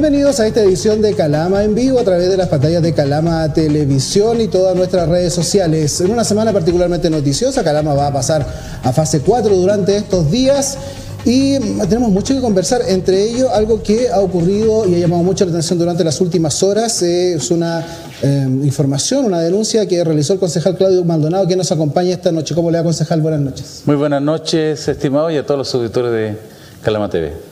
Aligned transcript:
Bienvenidos 0.00 0.40
a 0.40 0.46
esta 0.46 0.62
edición 0.62 1.02
de 1.02 1.12
Calama 1.12 1.62
en 1.62 1.74
vivo 1.74 2.00
a 2.00 2.04
través 2.04 2.30
de 2.30 2.36
las 2.38 2.48
pantallas 2.48 2.82
de 2.82 2.94
Calama 2.94 3.52
Televisión 3.52 4.40
y 4.40 4.48
todas 4.48 4.74
nuestras 4.74 5.06
redes 5.06 5.34
sociales. 5.34 6.00
En 6.00 6.10
una 6.10 6.24
semana 6.24 6.54
particularmente 6.54 7.10
noticiosa, 7.10 7.62
Calama 7.62 7.92
va 7.92 8.06
a 8.06 8.12
pasar 8.14 8.46
a 8.82 8.92
fase 8.94 9.20
4 9.20 9.54
durante 9.54 9.94
estos 9.94 10.30
días. 10.30 10.78
Y 11.26 11.58
tenemos 11.80 12.10
mucho 12.10 12.32
que 12.32 12.40
conversar, 12.40 12.80
entre 12.88 13.24
ellos 13.24 13.50
algo 13.52 13.82
que 13.82 14.08
ha 14.08 14.20
ocurrido 14.20 14.88
y 14.88 14.94
ha 14.94 14.98
llamado 15.00 15.22
mucho 15.22 15.44
la 15.44 15.50
atención 15.50 15.78
durante 15.78 16.02
las 16.02 16.18
últimas 16.22 16.62
horas, 16.62 17.02
es 17.02 17.50
una 17.50 17.84
eh, 18.22 18.46
información, 18.64 19.26
una 19.26 19.40
denuncia 19.40 19.86
que 19.86 20.02
realizó 20.02 20.32
el 20.32 20.38
concejal 20.38 20.78
Claudio 20.78 21.04
Maldonado, 21.04 21.46
que 21.46 21.56
nos 21.56 21.70
acompaña 21.72 22.14
esta 22.14 22.32
noche. 22.32 22.54
¿Cómo 22.54 22.70
le 22.70 22.78
va, 22.78 22.84
concejal? 22.84 23.20
Buenas 23.20 23.40
noches. 23.40 23.82
Muy 23.84 23.96
buenas 23.96 24.22
noches, 24.22 24.88
estimado, 24.88 25.30
y 25.30 25.36
a 25.36 25.44
todos 25.44 25.58
los 25.58 25.74
auditores 25.74 26.10
de 26.10 26.38
Calama 26.82 27.10
TV. 27.10 27.49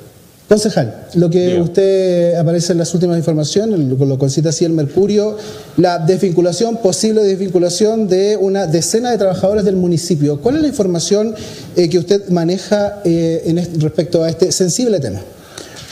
Concejal, 0.48 1.08
lo 1.14 1.28
que 1.28 1.60
usted 1.60 2.34
aparece 2.36 2.72
en 2.72 2.78
las 2.78 2.94
últimas 2.94 3.18
informaciones, 3.18 3.78
lo, 3.78 4.18
concita 4.18 4.48
así 4.48 4.64
el 4.64 4.72
Mercurio, 4.72 5.36
la 5.76 5.98
desvinculación, 5.98 6.78
posible 6.78 7.22
desvinculación 7.22 8.08
de 8.08 8.38
una 8.38 8.66
decena 8.66 9.10
de 9.10 9.18
trabajadores 9.18 9.66
del 9.66 9.76
municipio. 9.76 10.40
¿Cuál 10.40 10.56
es 10.56 10.62
la 10.62 10.68
información 10.68 11.34
eh, 11.76 11.90
que 11.90 11.98
usted 11.98 12.30
maneja 12.30 13.02
eh, 13.04 13.42
en 13.44 13.80
respecto 13.82 14.24
a 14.24 14.30
este 14.30 14.50
sensible 14.50 15.00
tema? 15.00 15.20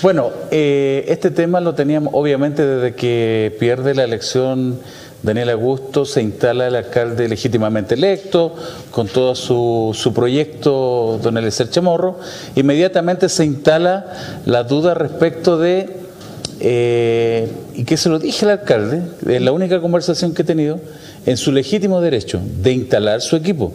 Bueno, 0.01 0.30
eh, 0.51 1.04
este 1.09 1.30
tema 1.30 1.60
lo 1.60 1.74
teníamos 1.74 2.15
obviamente 2.15 2.65
desde 2.65 2.95
que 2.95 3.54
pierde 3.60 3.95
la 3.95 4.04
elección 4.04 4.79
Daniel 5.22 5.50
Augusto 5.50 6.04
se 6.04 6.22
instala 6.22 6.68
el 6.68 6.76
alcalde 6.76 7.28
legítimamente 7.28 7.95
electo, 7.95 8.54
con 8.90 9.09
todo 9.09 9.34
su, 9.34 9.90
su 9.95 10.12
proyecto, 10.12 11.18
don 11.23 11.36
Eliezer 11.36 11.70
Chamorro, 11.70 12.18
inmediatamente 12.54 13.28
se 13.28 13.45
instala 13.45 14.06
la 14.45 14.62
duda 14.64 14.95
respecto 14.95 15.58
de, 15.58 15.96
eh, 16.60 17.48
y 17.74 17.84
que 17.84 17.96
se 17.96 18.08
lo 18.08 18.18
dije 18.18 18.45
al 18.45 18.52
alcalde, 18.52 19.02
en 19.26 19.45
la 19.45 19.52
única 19.52 19.80
conversación 19.80 20.32
que 20.32 20.42
he 20.42 20.45
tenido, 20.45 20.80
en 21.26 21.36
su 21.36 21.51
legítimo 21.51 22.01
derecho 22.01 22.40
de 22.62 22.73
instalar 22.73 23.20
su 23.20 23.34
equipo, 23.34 23.73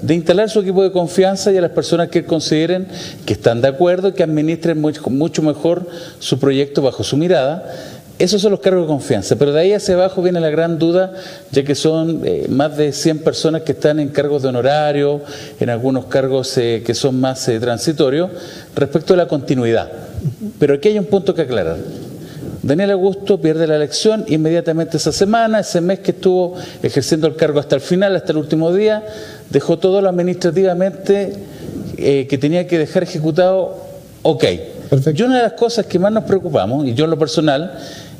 de 0.00 0.14
instalar 0.14 0.48
su 0.48 0.60
equipo 0.60 0.82
de 0.82 0.92
confianza 0.92 1.52
y 1.52 1.58
a 1.58 1.60
las 1.60 1.72
personas 1.72 2.08
que 2.08 2.24
consideren 2.24 2.88
que 3.26 3.34
están 3.34 3.60
de 3.60 3.68
acuerdo 3.68 4.08
y 4.08 4.12
que 4.12 4.22
administren 4.22 4.80
mucho 4.80 5.42
mejor 5.42 5.86
su 6.18 6.38
proyecto 6.38 6.80
bajo 6.80 7.04
su 7.04 7.18
mirada 7.18 7.70
esos 8.18 8.40
son 8.40 8.52
los 8.52 8.60
cargos 8.60 8.84
de 8.84 8.88
confianza, 8.88 9.36
pero 9.36 9.52
de 9.52 9.60
ahí 9.60 9.72
hacia 9.74 9.94
abajo 9.94 10.22
viene 10.22 10.40
la 10.40 10.48
gran 10.48 10.78
duda, 10.78 11.12
ya 11.50 11.64
que 11.64 11.74
son 11.74 12.22
eh, 12.24 12.46
más 12.48 12.74
de 12.76 12.92
100 12.92 13.18
personas 13.18 13.62
que 13.62 13.72
están 13.72 14.00
en 14.00 14.08
cargos 14.08 14.42
de 14.42 14.48
honorario, 14.48 15.20
en 15.60 15.68
algunos 15.68 16.06
cargos 16.06 16.56
eh, 16.56 16.82
que 16.84 16.94
son 16.94 17.20
más 17.20 17.46
eh, 17.48 17.60
transitorios, 17.60 18.30
respecto 18.74 19.12
a 19.12 19.18
la 19.18 19.28
continuidad. 19.28 19.92
Pero 20.58 20.74
aquí 20.74 20.88
hay 20.88 20.98
un 20.98 21.04
punto 21.04 21.34
que 21.34 21.42
aclarar. 21.42 21.76
Daniel 22.62 22.92
Augusto 22.92 23.38
pierde 23.38 23.66
la 23.66 23.76
elección 23.76 24.24
inmediatamente 24.28 24.96
esa 24.96 25.12
semana, 25.12 25.60
ese 25.60 25.82
mes 25.82 25.98
que 25.98 26.12
estuvo 26.12 26.54
ejerciendo 26.82 27.26
el 27.26 27.36
cargo 27.36 27.60
hasta 27.60 27.74
el 27.74 27.82
final, 27.82 28.16
hasta 28.16 28.32
el 28.32 28.38
último 28.38 28.72
día, 28.72 29.04
dejó 29.50 29.78
todo 29.78 30.00
lo 30.00 30.08
administrativamente 30.08 31.34
que 31.96 32.38
tenía 32.38 32.66
que 32.66 32.78
dejar 32.78 33.04
ejecutado, 33.04 33.76
ok. 34.22 34.44
Y 35.14 35.22
una 35.22 35.36
de 35.36 35.42
las 35.42 35.52
cosas 35.54 35.86
que 35.86 35.98
más 35.98 36.12
nos 36.12 36.24
preocupamos, 36.24 36.86
y 36.86 36.94
yo 36.94 37.04
en 37.04 37.10
lo 37.10 37.18
personal, 37.18 37.72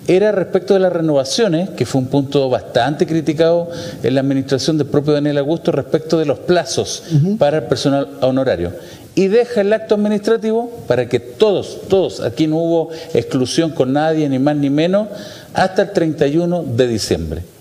era 0.08 0.32
respecto 0.32 0.74
de 0.74 0.80
las 0.80 0.92
renovaciones, 0.92 1.70
que 1.70 1.86
fue 1.86 2.00
un 2.00 2.06
punto 2.06 2.48
bastante 2.48 3.06
criticado 3.06 3.68
en 4.02 4.14
la 4.14 4.20
administración 4.20 4.78
del 4.78 4.86
propio 4.86 5.12
Daniel 5.12 5.38
Augusto 5.38 5.72
respecto 5.72 6.18
de 6.18 6.26
los 6.26 6.38
plazos 6.38 7.02
para 7.38 7.58
el 7.58 7.64
personal 7.64 8.08
honorario. 8.20 8.72
Y 9.14 9.28
deja 9.28 9.62
el 9.62 9.72
acto 9.72 9.94
administrativo 9.94 10.70
para 10.86 11.08
que 11.08 11.18
todos, 11.20 11.88
todos, 11.88 12.20
aquí 12.20 12.46
no 12.46 12.56
hubo 12.56 12.90
exclusión 13.14 13.70
con 13.70 13.92
nadie, 13.94 14.28
ni 14.28 14.38
más 14.38 14.56
ni 14.56 14.70
menos, 14.70 15.08
hasta 15.54 15.82
el 15.82 15.92
31 15.92 16.62
de 16.62 16.86
diciembre. 16.86 17.55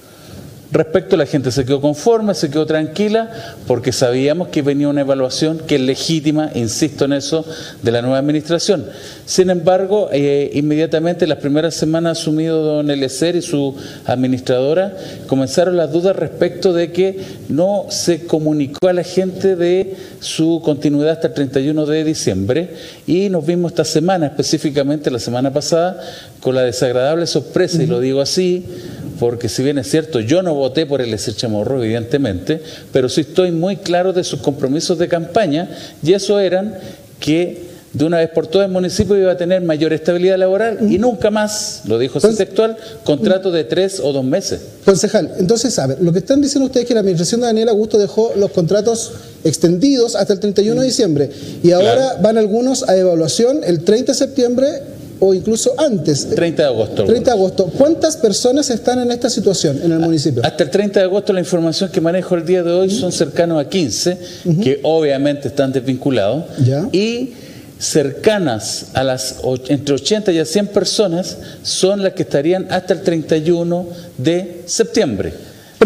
Respecto 0.75 1.15
la 1.15 1.25
gente 1.25 1.51
se 1.51 1.63
quedó 1.63 1.79
conforme, 1.79 2.33
se 2.33 2.49
quedó 2.49 2.65
tranquila, 2.65 3.31
porque 3.65 3.93
sabíamos 3.93 4.49
que 4.49 4.61
venía 4.61 4.89
una 4.89 4.99
evaluación 4.99 5.59
que 5.59 5.75
es 5.75 5.81
legítima, 5.81 6.51
insisto 6.53 7.05
en 7.05 7.13
eso, 7.13 7.45
de 7.81 7.91
la 7.93 8.01
nueva 8.01 8.17
administración. 8.17 8.85
Sin 9.25 9.49
embargo, 9.49 10.09
eh, 10.11 10.51
inmediatamente 10.53 11.27
las 11.27 11.37
primeras 11.37 11.75
semanas 11.75 12.19
asumido 12.19 12.61
don 12.61 12.91
Elecer 12.91 13.37
y 13.37 13.41
su 13.41 13.73
administradora, 14.05 14.97
comenzaron 15.27 15.77
las 15.77 15.93
dudas 15.93 16.13
respecto 16.13 16.73
de 16.73 16.91
que 16.91 17.19
no 17.47 17.85
se 17.87 18.25
comunicó 18.25 18.89
a 18.89 18.93
la 18.93 19.03
gente 19.03 19.55
de 19.55 19.95
su 20.19 20.61
continuidad 20.61 21.11
hasta 21.11 21.27
el 21.27 21.35
31 21.35 21.85
de 21.85 22.03
diciembre. 22.03 22.69
Y 23.07 23.29
nos 23.29 23.45
vimos 23.45 23.71
esta 23.71 23.85
semana, 23.85 24.25
específicamente 24.25 25.09
la 25.09 25.19
semana 25.19 25.53
pasada, 25.53 26.01
con 26.41 26.53
la 26.53 26.63
desagradable 26.63 27.27
sorpresa, 27.27 27.81
y 27.81 27.87
lo 27.87 28.01
digo 28.01 28.19
así, 28.19 28.65
porque 29.19 29.49
si 29.49 29.63
bien 29.63 29.77
es 29.77 29.89
cierto, 29.89 30.19
yo 30.19 30.41
no 30.41 30.53
voté 30.53 30.85
por 30.85 31.01
el 31.01 31.13
Eser 31.13 31.35
Chamorro, 31.35 31.83
evidentemente, 31.83 32.61
pero 32.91 33.09
sí 33.09 33.21
estoy 33.21 33.51
muy 33.51 33.77
claro 33.77 34.13
de 34.13 34.23
sus 34.23 34.41
compromisos 34.41 34.97
de 34.97 35.07
campaña, 35.07 35.69
y 36.03 36.13
eso 36.13 36.39
eran 36.39 36.75
que 37.19 37.75
de 37.95 38.03
una 38.03 38.17
vez 38.17 38.29
por 38.29 38.45
todas 38.47 38.67
el 38.67 38.73
municipio 38.73 39.15
iba 39.15 39.31
a 39.31 39.37
tener 39.37 39.61
mayor 39.61 39.93
estabilidad 39.93 40.37
laboral 40.37 40.79
y 40.91 40.97
nunca 40.97 41.31
más, 41.31 41.83
lo 41.85 41.97
dijo 41.97 42.19
su 42.19 42.35
textual, 42.35 42.75
contrato 43.05 43.51
de 43.51 43.63
tres 43.63 44.01
o 44.01 44.11
dos 44.11 44.25
meses. 44.25 44.59
Concejal, 44.83 45.31
entonces, 45.39 45.79
a 45.79 45.87
ver, 45.87 46.01
lo 46.01 46.11
que 46.11 46.19
están 46.19 46.41
diciendo 46.41 46.65
ustedes 46.65 46.83
es 46.83 46.87
que 46.89 46.93
la 46.93 46.99
administración 46.99 47.39
de 47.39 47.47
Daniel 47.47 47.69
Augusto 47.69 47.97
dejó 47.97 48.33
los 48.35 48.51
contratos 48.51 49.13
extendidos 49.45 50.15
hasta 50.17 50.33
el 50.33 50.41
31 50.41 50.81
de 50.81 50.87
diciembre 50.87 51.29
y 51.63 51.71
ahora 51.71 52.17
van 52.21 52.37
algunos 52.37 52.83
a 52.89 52.97
evaluación 52.97 53.61
el 53.63 53.85
30 53.85 54.11
de 54.11 54.17
septiembre 54.17 54.67
o 55.19 55.33
incluso 55.33 55.73
antes. 55.77 56.29
30 56.29 56.61
de 56.63 56.67
agosto. 56.67 57.03
30 57.05 57.31
de 57.31 57.37
agosto. 57.37 57.71
¿Cuántas 57.77 58.17
personas 58.17 58.69
están 58.69 58.99
en 58.99 59.11
esta 59.11 59.29
situación 59.29 59.79
en 59.83 59.91
el 59.91 59.99
municipio? 59.99 60.41
Hasta 60.45 60.63
el 60.63 60.69
30 60.69 60.99
de 60.99 61.05
agosto 61.05 61.33
la 61.33 61.39
información 61.39 61.89
que 61.91 62.01
manejo 62.01 62.35
el 62.35 62.45
día 62.45 62.63
de 62.63 62.71
hoy 62.71 62.89
son 62.89 63.11
cercanos 63.11 63.59
a 63.59 63.69
15, 63.69 64.17
que 64.63 64.79
obviamente 64.83 65.47
están 65.47 65.71
desvinculados. 65.71 66.45
Y 66.91 67.33
cercanas 67.77 68.87
a 68.93 69.03
las 69.03 69.37
entre 69.67 69.95
80 69.95 70.31
y 70.31 70.39
a 70.39 70.45
100 70.45 70.67
personas 70.67 71.37
son 71.61 72.01
las 72.01 72.13
que 72.13 72.23
estarían 72.23 72.67
hasta 72.69 72.93
el 72.93 73.01
31 73.01 73.87
de 74.17 74.63
septiembre. 74.65 75.33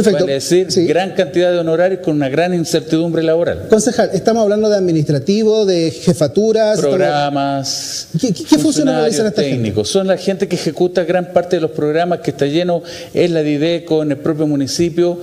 Perfecto. 0.04 0.26
Vale 0.26 0.34
decir, 0.34 0.68
gran 0.88 1.12
cantidad 1.12 1.52
de 1.52 1.60
honorarios 1.60 2.02
con 2.02 2.16
una 2.16 2.30
gran 2.30 2.54
incertidumbre 2.54 3.22
laboral. 3.22 3.68
Concejal, 3.70 4.12
estamos 4.14 4.44
hablando 4.44 4.70
de 4.70 4.78
administrativo, 4.78 5.66
de 5.66 5.92
jefaturas. 5.92 6.80
Programas. 6.80 8.08
¿Qué, 8.20 8.34
qué, 8.34 8.58
funciones 8.58 8.96
realizan 8.96 9.28
esta 9.28 9.42
técnicos. 9.42 9.90
Son 9.90 10.08
la 10.08 10.18
gente 10.18 10.48
que 10.48 10.56
ejecuta 10.56 11.04
gran 11.04 11.34
parte 11.34 11.58
de 11.58 11.62
los 11.62 11.72
programas 11.72 12.20
que 12.20 12.32
está 12.32 12.46
lleno 12.46 12.82
en 13.14 13.34
la 13.34 13.42
DIDECO, 13.42 14.04
en 14.04 14.12
el 14.12 14.18
propio 14.18 14.48
municipio. 14.48 15.20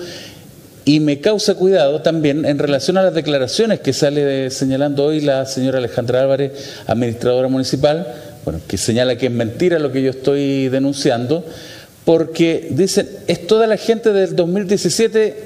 Y 0.85 1.01
me 1.01 1.21
causa 1.21 1.55
cuidado 1.55 2.01
también 2.03 2.45
en 2.45 2.59
relación 2.59 2.97
a 2.97 3.03
las 3.03 3.15
declaraciones 3.15 3.81
que 3.81 3.93
sale 3.93 4.51
señalando 4.51 5.07
hoy 5.07 5.21
la 5.21 5.45
señora 5.47 5.79
Alejandra 5.79 6.21
Álvarez, 6.21 6.53
administradora 6.87 7.49
municipal, 7.49 8.07
bueno, 8.45 8.61
que 8.69 8.79
señala 8.79 9.17
que 9.17 9.27
es 9.27 9.33
mentira 9.33 9.81
lo 9.81 9.91
que 9.91 10.03
yo 10.03 10.11
estoy 10.11 10.69
denunciando 10.69 11.45
porque 12.07 12.69
dicen, 12.71 13.09
es 13.27 13.49
toda 13.49 13.67
la 13.67 13.77
gente 13.77 14.13
del 14.13 14.37
2017 14.37 15.45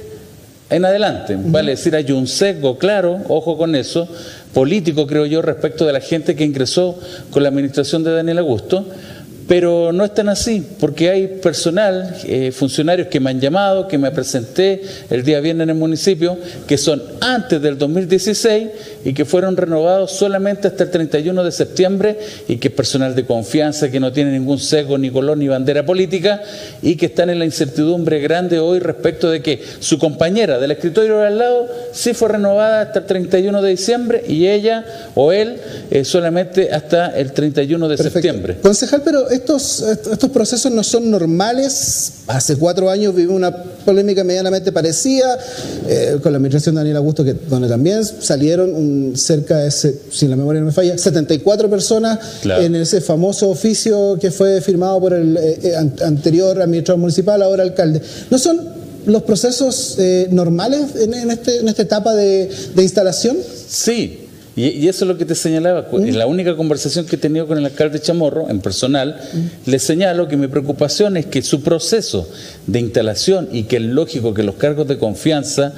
en 0.68 0.84
adelante. 0.84 1.34
Vale 1.38 1.70
decir, 1.70 1.96
hay 1.96 2.12
un 2.12 2.26
sesgo 2.26 2.76
claro, 2.76 3.18
ojo 3.28 3.56
con 3.56 3.74
eso, 3.74 4.06
político 4.52 5.06
creo 5.06 5.24
yo, 5.24 5.40
respecto 5.40 5.86
de 5.86 5.94
la 5.94 6.00
gente 6.00 6.36
que 6.36 6.44
ingresó 6.44 6.98
con 7.30 7.44
la 7.44 7.48
administración 7.48 8.04
de 8.04 8.12
Daniel 8.12 8.40
Augusto, 8.40 8.84
pero 9.50 9.90
no 9.92 10.04
es 10.04 10.14
tan 10.14 10.28
así, 10.28 10.64
porque 10.78 11.10
hay 11.10 11.26
personal, 11.26 12.14
eh, 12.24 12.52
funcionarios 12.52 13.08
que 13.08 13.18
me 13.18 13.30
han 13.30 13.40
llamado, 13.40 13.88
que 13.88 13.98
me 13.98 14.12
presenté 14.12 14.80
el 15.10 15.24
día 15.24 15.40
viernes 15.40 15.64
en 15.64 15.70
el 15.70 15.76
municipio, 15.76 16.38
que 16.68 16.78
son 16.78 17.02
antes 17.20 17.60
del 17.60 17.76
2016 17.76 18.68
y 19.04 19.12
que 19.12 19.24
fueron 19.24 19.56
renovados 19.56 20.12
solamente 20.12 20.68
hasta 20.68 20.84
el 20.84 20.90
31 20.92 21.42
de 21.42 21.50
septiembre 21.50 22.16
y 22.46 22.58
que 22.58 22.68
es 22.68 22.74
personal 22.74 23.16
de 23.16 23.24
confianza, 23.24 23.90
que 23.90 23.98
no 23.98 24.12
tiene 24.12 24.30
ningún 24.30 24.60
sesgo, 24.60 24.96
ni 24.98 25.10
color, 25.10 25.36
ni 25.36 25.48
bandera 25.48 25.84
política 25.84 26.40
y 26.80 26.94
que 26.94 27.06
están 27.06 27.28
en 27.28 27.40
la 27.40 27.44
incertidumbre 27.44 28.20
grande 28.20 28.60
hoy 28.60 28.78
respecto 28.78 29.32
de 29.32 29.42
que 29.42 29.60
su 29.80 29.98
compañera 29.98 30.60
del 30.60 30.70
escritorio 30.70 31.18
de 31.18 31.26
al 31.26 31.38
lado 31.38 31.66
sí 31.90 32.14
fue 32.14 32.28
renovada 32.28 32.82
hasta 32.82 33.00
el 33.00 33.06
31 33.06 33.62
de 33.62 33.70
diciembre 33.70 34.22
y 34.28 34.46
ella 34.46 34.84
o 35.16 35.32
él 35.32 35.56
eh, 35.90 36.04
solamente 36.04 36.70
hasta 36.70 37.08
el 37.18 37.32
31 37.32 37.88
de 37.88 37.96
septiembre. 37.96 38.56
Concejal, 38.62 39.02
pero 39.04 39.28
estos, 39.40 39.82
estos 39.82 40.30
procesos 40.30 40.70
no 40.72 40.84
son 40.84 41.10
normales. 41.10 42.12
Hace 42.26 42.56
cuatro 42.56 42.88
años 42.88 43.14
vivimos 43.14 43.36
una 43.36 43.54
polémica 43.84 44.22
medianamente 44.22 44.70
parecida 44.72 45.38
eh, 45.88 46.18
con 46.22 46.32
la 46.32 46.36
administración 46.36 46.74
de 46.74 46.80
Daniel 46.80 46.98
Augusto, 46.98 47.24
que, 47.24 47.34
donde 47.34 47.68
también 47.68 48.04
salieron 48.04 49.12
cerca 49.16 49.58
de, 49.58 49.70
si 49.70 50.28
la 50.28 50.36
memoria 50.36 50.60
no 50.60 50.66
me 50.66 50.72
falla, 50.72 50.96
74 50.96 51.68
personas 51.68 52.18
en 52.44 52.74
ese 52.74 53.00
famoso 53.00 53.48
oficio 53.48 54.18
que 54.20 54.30
fue 54.30 54.60
firmado 54.60 55.00
por 55.00 55.14
el 55.14 55.36
eh, 55.36 55.58
eh, 55.62 55.76
anterior 56.04 56.60
administrador 56.60 57.00
municipal, 57.00 57.42
ahora 57.42 57.62
alcalde. 57.62 58.00
¿No 58.30 58.38
son 58.38 58.80
los 59.06 59.22
procesos 59.22 59.96
normales 60.30 60.94
en, 60.96 61.30
este, 61.30 61.60
en, 61.60 61.68
esta 61.68 61.82
etapa 61.82 62.14
de, 62.14 62.50
de 62.74 62.82
instalación? 62.82 63.38
Sí, 63.68 64.19
Y, 64.60 64.88
eso 64.88 65.04
es 65.04 65.08
lo 65.08 65.16
que 65.16 65.24
te 65.24 65.34
señalaba. 65.34 65.86
En 65.92 66.18
la 66.18 66.26
única 66.26 66.54
conversación 66.54 67.06
que 67.06 67.16
he 67.16 67.18
tenido 67.18 67.46
con 67.46 67.56
el 67.56 67.64
alcalde 67.64 68.00
Chamorro, 68.00 68.50
en 68.50 68.60
personal, 68.60 69.16
le 69.64 69.78
señalo 69.78 70.28
que 70.28 70.36
mi 70.36 70.48
preocupación 70.48 71.16
es 71.16 71.26
que 71.26 71.40
su 71.42 71.62
proceso 71.62 72.28
de 72.66 72.80
instalación 72.80 73.48
y 73.52 73.64
que 73.64 73.76
es 73.76 73.82
lógico 73.82 74.34
que 74.34 74.42
los 74.42 74.56
cargos 74.56 74.86
de 74.86 74.98
confianza 74.98 75.72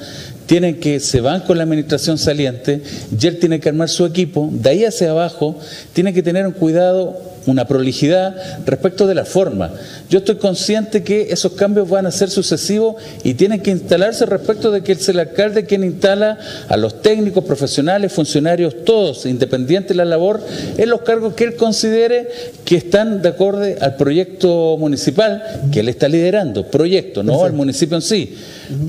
tienen 0.45 0.79
que, 0.79 0.99
se 0.99 1.21
van 1.21 1.41
con 1.41 1.57
la 1.57 1.63
administración 1.63 2.17
saliente 2.17 2.81
y 3.17 3.27
él 3.27 3.39
tiene 3.39 3.59
que 3.59 3.69
armar 3.69 3.87
su 3.87 4.05
equipo, 4.05 4.49
de 4.51 4.69
ahí 4.69 4.85
hacia 4.85 5.11
abajo, 5.11 5.57
tiene 5.93 6.13
que 6.13 6.21
tener 6.21 6.45
un 6.45 6.53
cuidado 6.53 7.32
una 7.45 7.67
prolijidad 7.67 8.35
respecto 8.65 9.07
de 9.07 9.15
la 9.15 9.25
forma. 9.25 9.71
Yo 10.09 10.19
estoy 10.19 10.35
consciente 10.35 11.03
que 11.03 11.27
esos 11.31 11.53
cambios 11.53 11.89
van 11.89 12.05
a 12.05 12.11
ser 12.11 12.29
sucesivos 12.29 12.95
y 13.23 13.33
tienen 13.33 13.61
que 13.61 13.71
instalarse 13.71 14.25
respecto 14.25 14.71
de 14.71 14.81
que 14.81 14.93
es 14.93 15.09
el 15.09 15.19
alcalde 15.19 15.65
quien 15.65 15.83
instala 15.83 16.37
a 16.67 16.77
los 16.77 17.01
técnicos, 17.01 17.43
profesionales, 17.43 18.13
funcionarios, 18.13 18.83
todos, 18.85 19.25
independientes 19.25 19.89
de 19.89 19.95
la 19.95 20.05
labor, 20.05 20.41
en 20.77 20.89
los 20.89 21.01
cargos 21.01 21.33
que 21.33 21.45
él 21.45 21.55
considere 21.55 22.29
que 22.65 22.77
están 22.77 23.21
de 23.21 23.29
acuerdo 23.29 23.65
al 23.79 23.95
proyecto 23.95 24.77
municipal 24.77 25.43
que 25.71 25.81
él 25.81 25.89
está 25.89 26.07
liderando, 26.07 26.67
proyecto, 26.67 27.23
no 27.23 27.43
al 27.43 27.53
municipio 27.53 27.95
en 27.95 28.01
sí, 28.01 28.35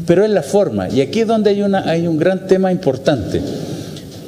pero 0.06 0.25
es 0.25 0.31
la 0.31 0.43
forma. 0.43 0.89
Y 0.89 1.01
aquí 1.01 1.21
es 1.21 1.27
donde 1.27 1.51
hay, 1.51 1.62
una, 1.62 1.89
hay 1.89 2.06
un 2.06 2.19
gran 2.19 2.47
tema 2.47 2.71
importante. 2.71 3.41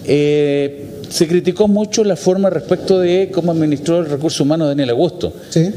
Eh, 0.05 0.86
se 1.08 1.26
criticó 1.26 1.69
mucho 1.69 2.05
la 2.05 2.17
forma 2.17 2.50
respecto 2.50 2.99
de 2.99 3.31
cómo 3.32 3.53
administró 3.53 4.00
el 4.00 4.06
recurso 4.06 4.44
humano 4.44 4.67
Daniel 4.67 4.91
Augusto. 4.91 5.32
Sí. 5.50 5.73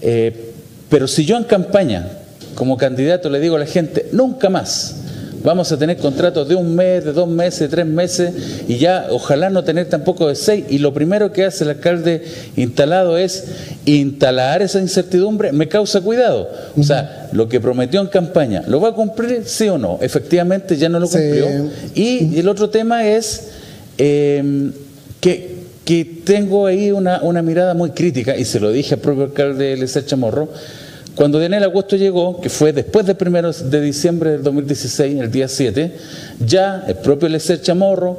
Eh, 0.00 0.52
pero 0.88 1.08
si 1.08 1.24
yo 1.24 1.36
en 1.36 1.44
campaña, 1.44 2.08
como 2.54 2.76
candidato, 2.76 3.30
le 3.30 3.40
digo 3.40 3.56
a 3.56 3.58
la 3.58 3.66
gente, 3.66 4.08
nunca 4.12 4.48
más 4.48 4.96
vamos 5.44 5.70
a 5.70 5.78
tener 5.78 5.98
contratos 5.98 6.48
de 6.48 6.54
un 6.54 6.74
mes, 6.74 7.04
de 7.04 7.12
dos 7.12 7.28
meses, 7.28 7.60
de 7.60 7.68
tres 7.68 7.86
meses, 7.86 8.32
y 8.66 8.78
ya 8.78 9.08
ojalá 9.10 9.50
no 9.50 9.62
tener 9.62 9.88
tampoco 9.88 10.26
de 10.26 10.34
seis, 10.34 10.64
y 10.70 10.78
lo 10.78 10.94
primero 10.94 11.32
que 11.32 11.44
hace 11.44 11.64
el 11.64 11.70
alcalde 11.70 12.24
instalado 12.56 13.18
es 13.18 13.44
instalar 13.84 14.62
esa 14.62 14.80
incertidumbre, 14.80 15.52
me 15.52 15.68
causa 15.68 16.00
cuidado. 16.00 16.48
O 16.78 16.82
sea, 16.82 17.28
lo 17.32 17.46
que 17.48 17.60
prometió 17.60 18.00
en 18.00 18.06
campaña, 18.06 18.64
¿lo 18.66 18.80
va 18.80 18.88
a 18.88 18.94
cumplir 18.94 19.42
sí 19.44 19.68
o 19.68 19.76
no? 19.76 19.98
Efectivamente 20.00 20.78
ya 20.78 20.88
no 20.88 20.98
lo 20.98 21.08
cumplió. 21.08 21.46
Y 21.94 22.38
el 22.38 22.48
otro 22.48 22.70
tema 22.70 23.06
es 23.06 23.48
Em, 23.98 24.72
que, 25.20 25.56
que, 25.84 26.04
tengo 26.24 26.66
ahí 26.66 26.90
una, 26.90 27.22
una, 27.22 27.42
mirada 27.42 27.74
muy 27.74 27.90
crítica, 27.90 28.36
y 28.36 28.44
se 28.44 28.60
lo 28.60 28.70
dije 28.70 28.94
al 28.94 29.00
propio 29.00 29.24
alcalde 29.24 29.76
Lecer 29.76 30.04
Chamorro, 30.04 30.48
cuando 31.14 31.38
Daniel 31.38 31.62
Agosto 31.64 31.96
llegó, 31.96 32.40
que 32.40 32.50
fue 32.50 32.72
después 32.72 33.06
del 33.06 33.16
primero 33.16 33.52
de 33.52 33.80
diciembre 33.80 34.32
del 34.32 34.42
2016, 34.42 35.20
el 35.20 35.30
día 35.30 35.46
7, 35.46 35.92
ya 36.44 36.84
el 36.88 36.96
propio 36.96 37.28
Lecer 37.28 37.60
Chamorro, 37.60 38.18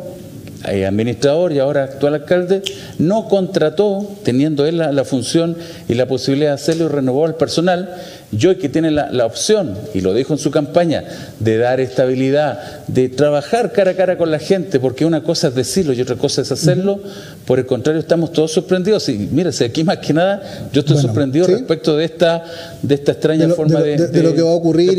eh, 0.71 0.85
administrador 0.85 1.51
y 1.51 1.59
ahora 1.59 1.83
actual 1.83 2.15
alcalde, 2.15 2.61
no 2.97 3.27
contrató, 3.27 4.07
teniendo 4.23 4.65
él 4.65 4.77
la, 4.77 5.05
función 5.05 5.57
y 5.87 5.93
la 5.93 6.07
posibilidad 6.07 6.49
de 6.49 6.55
hacerlo, 6.55 6.85
y 6.85 6.89
renovó 6.89 7.25
al 7.25 7.35
personal, 7.35 7.95
yo 8.31 8.57
que 8.57 8.69
tiene 8.69 8.91
la, 8.91 9.25
opción, 9.25 9.77
y 9.93 10.01
lo 10.01 10.13
dijo 10.13 10.33
en 10.33 10.39
su 10.39 10.51
campaña, 10.51 11.03
de 11.39 11.57
dar 11.57 11.79
estabilidad, 11.79 12.85
de 12.87 13.09
trabajar 13.09 13.71
cara 13.71 13.91
a 13.91 13.95
cara 13.95 14.17
con 14.17 14.31
la 14.31 14.39
gente, 14.39 14.79
porque 14.79 15.05
una 15.05 15.23
cosa 15.23 15.49
es 15.49 15.55
decirlo 15.55 15.93
y 15.93 16.01
otra 16.01 16.15
cosa 16.15 16.41
es 16.41 16.51
hacerlo, 16.51 16.99
por 17.45 17.59
el 17.59 17.65
contrario 17.65 17.99
estamos 17.99 18.33
todos 18.33 18.51
sorprendidos. 18.51 19.07
Y 19.09 19.29
mire, 19.31 19.51
aquí 19.63 19.83
más 19.83 19.97
que 19.99 20.13
nada 20.13 20.69
yo 20.73 20.81
estoy 20.81 20.97
sorprendido 20.97 21.47
respecto 21.47 21.95
de 21.95 22.05
esta, 22.05 22.43
de 22.81 22.95
esta 22.95 23.11
extraña 23.13 23.49
forma 23.49 23.81
de, 23.81 24.07
de, 24.07 24.23
lo 24.23 24.33
que 24.33 24.41
va 24.41 24.49
a 24.49 24.53
ocurrir 24.53 24.97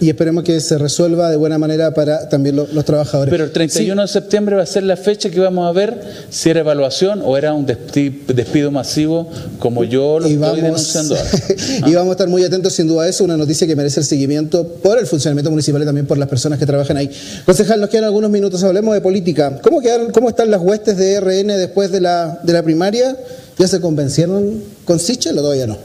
y 0.00 0.08
esperemos 0.08 0.44
que 0.44 0.60
se 0.60 0.78
resuelva 0.78 1.30
de 1.30 1.36
buena 1.36 1.58
manera 1.58 1.92
para 1.92 2.28
también 2.28 2.56
los 2.56 2.84
trabajadores. 2.84 3.30
Pero 3.30 3.44
el 3.44 3.52
31 3.52 4.02
de 4.02 4.08
septiembre 4.08 4.56
va 4.56 4.62
a 4.62 4.66
ser 4.66 4.84
la 4.84 4.96
fecha 4.96 5.30
que 5.30 5.40
vamos 5.40 5.68
a 5.68 5.72
ver 5.72 6.00
si 6.30 6.50
era 6.50 6.60
evaluación 6.60 7.22
o 7.24 7.36
era 7.36 7.52
un 7.52 7.66
despido 7.66 8.70
masivo 8.70 9.28
como 9.58 9.84
yo 9.84 10.20
lo 10.20 10.26
estoy 10.26 10.60
denunciando 10.60 11.16
y 11.86 11.94
vamos 11.94 12.10
a 12.10 12.12
estar 12.12 12.28
muy 12.28 12.44
atentos 12.44 12.72
sin 12.72 12.86
duda 12.86 13.08
eso, 13.08 13.24
una 13.24 13.36
noticia 13.36 13.66
que 13.66 13.74
merece 13.74 14.00
el 14.00 14.06
seguimiento 14.06 14.66
por 14.66 14.98
el 14.98 15.06
funcionamiento 15.06 15.50
municipal 15.50 15.82
y 15.82 15.84
también 15.84 16.06
por 16.06 16.18
las 16.18 16.28
personas 16.28 16.58
que 16.58 16.66
trabajan 16.66 16.96
ahí. 16.96 17.10
Concejal, 17.44 17.80
nos 17.80 17.90
quedan 17.90 18.04
algunos 18.04 18.30
minutos, 18.30 18.62
hablemos 18.62 18.94
de 18.94 19.00
política. 19.00 19.58
¿Cómo, 19.62 19.80
quedaron, 19.80 20.10
cómo 20.10 20.28
están 20.28 20.50
las 20.50 20.60
huestes 20.60 20.96
de 20.96 21.20
RN 21.20 21.48
después 21.48 21.87
de 21.90 22.00
la, 22.00 22.40
de 22.42 22.52
la 22.52 22.62
primaria? 22.62 23.16
¿Ya 23.58 23.66
se 23.66 23.80
convencieron 23.80 24.62
con 24.84 24.98
Sichel 24.98 25.38
o 25.38 25.42
todavía 25.42 25.66
no? 25.66 25.76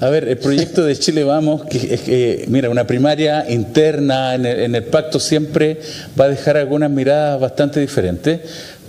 A 0.00 0.08
ver, 0.08 0.28
el 0.28 0.38
proyecto 0.38 0.82
de 0.82 0.96
Chile 0.96 1.24
Vamos, 1.24 1.66
que 1.66 1.94
es 1.94 2.00
que, 2.00 2.46
mira, 2.48 2.70
una 2.70 2.86
primaria 2.86 3.44
interna 3.50 4.34
en 4.34 4.46
el, 4.46 4.60
en 4.60 4.74
el, 4.74 4.84
pacto 4.84 5.20
siempre 5.20 5.78
va 6.18 6.24
a 6.24 6.28
dejar 6.28 6.56
algunas 6.56 6.90
miradas 6.90 7.38
bastante 7.38 7.80
diferentes, 7.80 8.40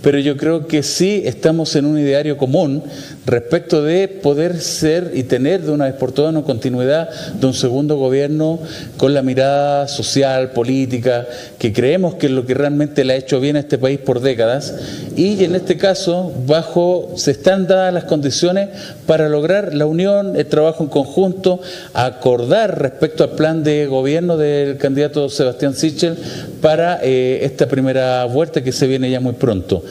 pero 0.02 0.18
yo 0.18 0.36
creo 0.36 0.66
que 0.66 0.82
sí 0.82 1.22
estamos 1.24 1.74
en 1.76 1.86
un 1.86 1.98
ideario 1.98 2.36
común 2.36 2.82
respecto 3.24 3.82
de 3.82 4.08
poder 4.08 4.60
ser 4.60 5.12
y 5.14 5.22
tener 5.22 5.62
de 5.62 5.70
una 5.70 5.84
vez 5.84 5.94
por 5.94 6.12
todas 6.12 6.32
una 6.32 6.42
continuidad 6.42 7.08
de 7.34 7.46
un 7.46 7.54
segundo 7.54 7.96
gobierno 7.96 8.58
con 8.96 9.14
la 9.14 9.22
mirada 9.22 9.88
social, 9.88 10.50
política, 10.50 11.26
que 11.62 11.72
creemos 11.72 12.16
que 12.16 12.26
es 12.26 12.32
lo 12.32 12.44
que 12.44 12.54
realmente 12.54 13.04
le 13.04 13.12
ha 13.12 13.16
hecho 13.16 13.38
bien 13.38 13.54
a 13.54 13.60
este 13.60 13.78
país 13.78 14.00
por 14.00 14.18
décadas 14.18 14.74
y 15.14 15.44
en 15.44 15.54
este 15.54 15.76
caso 15.76 16.32
bajo 16.44 17.12
se 17.14 17.30
están 17.30 17.68
dadas 17.68 17.94
las 17.94 18.02
condiciones 18.02 18.70
para 19.06 19.28
lograr 19.28 19.72
la 19.72 19.86
unión, 19.86 20.34
el 20.34 20.46
trabajo 20.46 20.82
en 20.82 20.90
conjunto, 20.90 21.60
acordar 21.94 22.82
respecto 22.82 23.22
al 23.22 23.36
plan 23.36 23.62
de 23.62 23.86
gobierno 23.86 24.36
del 24.36 24.76
candidato 24.76 25.28
Sebastián 25.28 25.76
Sichel 25.76 26.16
para 26.60 26.98
eh, 27.00 27.44
esta 27.44 27.68
primera 27.68 28.24
vuelta 28.24 28.64
que 28.64 28.72
se 28.72 28.88
viene 28.88 29.08
ya 29.08 29.20
muy 29.20 29.34
pronto 29.34 29.84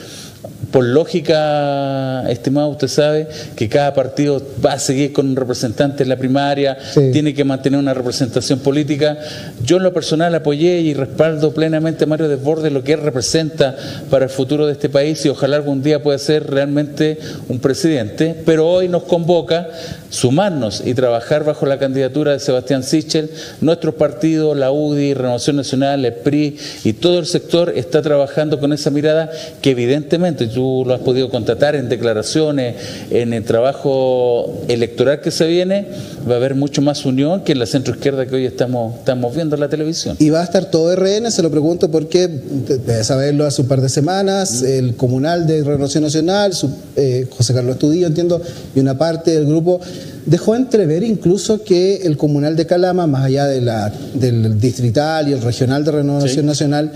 por 0.72 0.84
lógica, 0.84 2.28
estimado, 2.30 2.68
usted 2.68 2.88
sabe 2.88 3.28
que 3.54 3.68
cada 3.68 3.92
partido 3.92 4.42
va 4.64 4.72
a 4.72 4.78
seguir 4.78 5.12
con 5.12 5.28
un 5.28 5.36
representante 5.36 6.02
en 6.02 6.08
la 6.08 6.16
primaria, 6.16 6.78
tiene 7.12 7.34
que 7.34 7.44
mantener 7.44 7.78
una 7.78 7.92
representación 7.92 8.58
política. 8.60 9.18
Yo 9.62 9.76
en 9.76 9.82
lo 9.82 9.92
personal 9.92 10.34
apoyé 10.34 10.80
y 10.80 10.94
respaldo 10.94 11.52
plenamente 11.52 12.04
a 12.04 12.06
Mario 12.06 12.28
Desbordes 12.28 12.72
lo 12.72 12.82
que 12.82 12.94
él 12.94 13.02
representa 13.02 13.76
para 14.08 14.24
el 14.24 14.30
futuro 14.30 14.66
de 14.66 14.72
este 14.72 14.88
país 14.88 15.24
y 15.26 15.28
ojalá 15.28 15.56
algún 15.56 15.82
día 15.82 16.02
pueda 16.02 16.18
ser 16.18 16.50
realmente 16.50 17.18
un 17.48 17.58
presidente, 17.60 18.34
pero 18.46 18.66
hoy 18.68 18.88
nos 18.88 19.02
convoca 19.02 19.68
sumarnos 20.08 20.82
y 20.84 20.94
trabajar 20.94 21.44
bajo 21.44 21.66
la 21.66 21.78
candidatura 21.78 22.32
de 22.32 22.40
Sebastián 22.40 22.82
Sichel. 22.82 23.30
Nuestros 23.60 23.94
partidos, 23.94 24.56
la 24.56 24.72
UDI, 24.72 25.14
Renovación 25.14 25.56
Nacional, 25.56 26.04
el 26.04 26.14
PRI 26.14 26.56
y 26.84 26.94
todo 26.94 27.18
el 27.18 27.26
sector 27.26 27.72
está 27.76 28.00
trabajando 28.00 28.58
con 28.58 28.72
esa 28.72 28.90
mirada 28.90 29.30
que 29.60 29.70
evidentemente 29.70 30.31
tú 30.34 30.84
lo 30.86 30.94
has 30.94 31.00
podido 31.00 31.28
constatar 31.30 31.74
en 31.74 31.88
declaraciones, 31.88 32.76
en 33.10 33.32
el 33.32 33.44
trabajo 33.44 34.62
electoral 34.68 35.20
que 35.20 35.30
se 35.30 35.46
viene, 35.46 35.86
va 36.28 36.34
a 36.34 36.36
haber 36.36 36.54
mucho 36.54 36.82
más 36.82 37.04
unión 37.04 37.42
que 37.42 37.52
en 37.52 37.58
la 37.58 37.66
centro 37.66 37.94
izquierda 37.94 38.26
que 38.26 38.34
hoy 38.34 38.46
estamos, 38.46 38.96
estamos 38.96 39.34
viendo 39.34 39.56
en 39.56 39.60
la 39.60 39.68
televisión. 39.68 40.16
Y 40.18 40.30
va 40.30 40.40
a 40.40 40.44
estar 40.44 40.66
todo 40.66 40.94
RN, 40.94 41.30
se 41.30 41.42
lo 41.42 41.50
pregunto 41.50 41.90
porque, 41.90 42.28
debes 42.28 43.06
saberlo 43.06 43.46
hace 43.46 43.62
un 43.62 43.68
par 43.68 43.80
de 43.80 43.88
semanas, 43.88 44.62
el 44.62 44.96
comunal 44.96 45.46
de 45.46 45.62
Renovación 45.62 46.04
Nacional, 46.04 46.52
eh, 46.96 47.26
José 47.30 47.54
Carlos 47.54 47.74
Estudillo, 47.74 48.06
entiendo, 48.06 48.40
y 48.74 48.80
una 48.80 48.96
parte 48.96 49.32
del 49.32 49.46
grupo 49.46 49.80
dejó 50.26 50.54
entrever 50.54 51.02
incluso 51.02 51.64
que 51.64 51.96
el 52.04 52.16
comunal 52.16 52.56
de 52.56 52.66
Calama, 52.66 53.06
más 53.06 53.24
allá 53.24 53.46
de 53.46 53.60
la, 53.60 53.92
del 54.14 54.60
distrital 54.60 55.28
y 55.28 55.32
el 55.32 55.42
regional 55.42 55.84
de 55.84 55.90
Renovación 55.92 56.46
Nacional, 56.46 56.92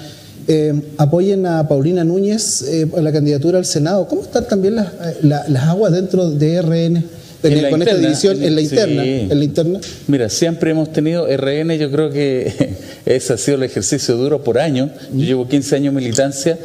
eh, 0.49 0.81
apoyen 0.97 1.47
a 1.47 1.67
Paulina 1.67 2.05
Núñez 2.05 2.63
eh, 2.63 2.89
a 2.97 3.01
la 3.01 3.13
candidatura 3.13 3.59
al 3.59 3.65
Senado. 3.65 4.07
¿Cómo 4.07 4.23
están 4.23 4.47
también 4.47 4.77
las, 4.77 4.87
eh, 4.87 5.17
las 5.23 5.63
aguas 5.65 5.93
dentro 5.93 6.31
de 6.31 6.63
RN? 6.63 7.05
con 7.71 7.83
esta 7.83 7.97
división 7.97 8.43
en 8.43 8.55
la, 8.55 8.61
interna, 8.61 9.05
en 9.05 9.39
la 9.39 9.45
interna. 9.45 9.81
Mira, 10.09 10.29
siempre 10.29 10.71
hemos 10.71 10.93
tenido 10.93 11.27
RN, 11.27 11.79
yo 11.79 11.91
creo 11.91 12.11
que 12.11 12.75
ese 13.07 13.33
ha 13.33 13.37
sido 13.37 13.57
el 13.57 13.63
ejercicio 13.63 14.17
duro 14.17 14.43
por 14.43 14.59
año. 14.59 14.91
Yo 15.13 15.25
llevo 15.25 15.49
15 15.49 15.77
años 15.77 15.95
militancia 15.95 16.59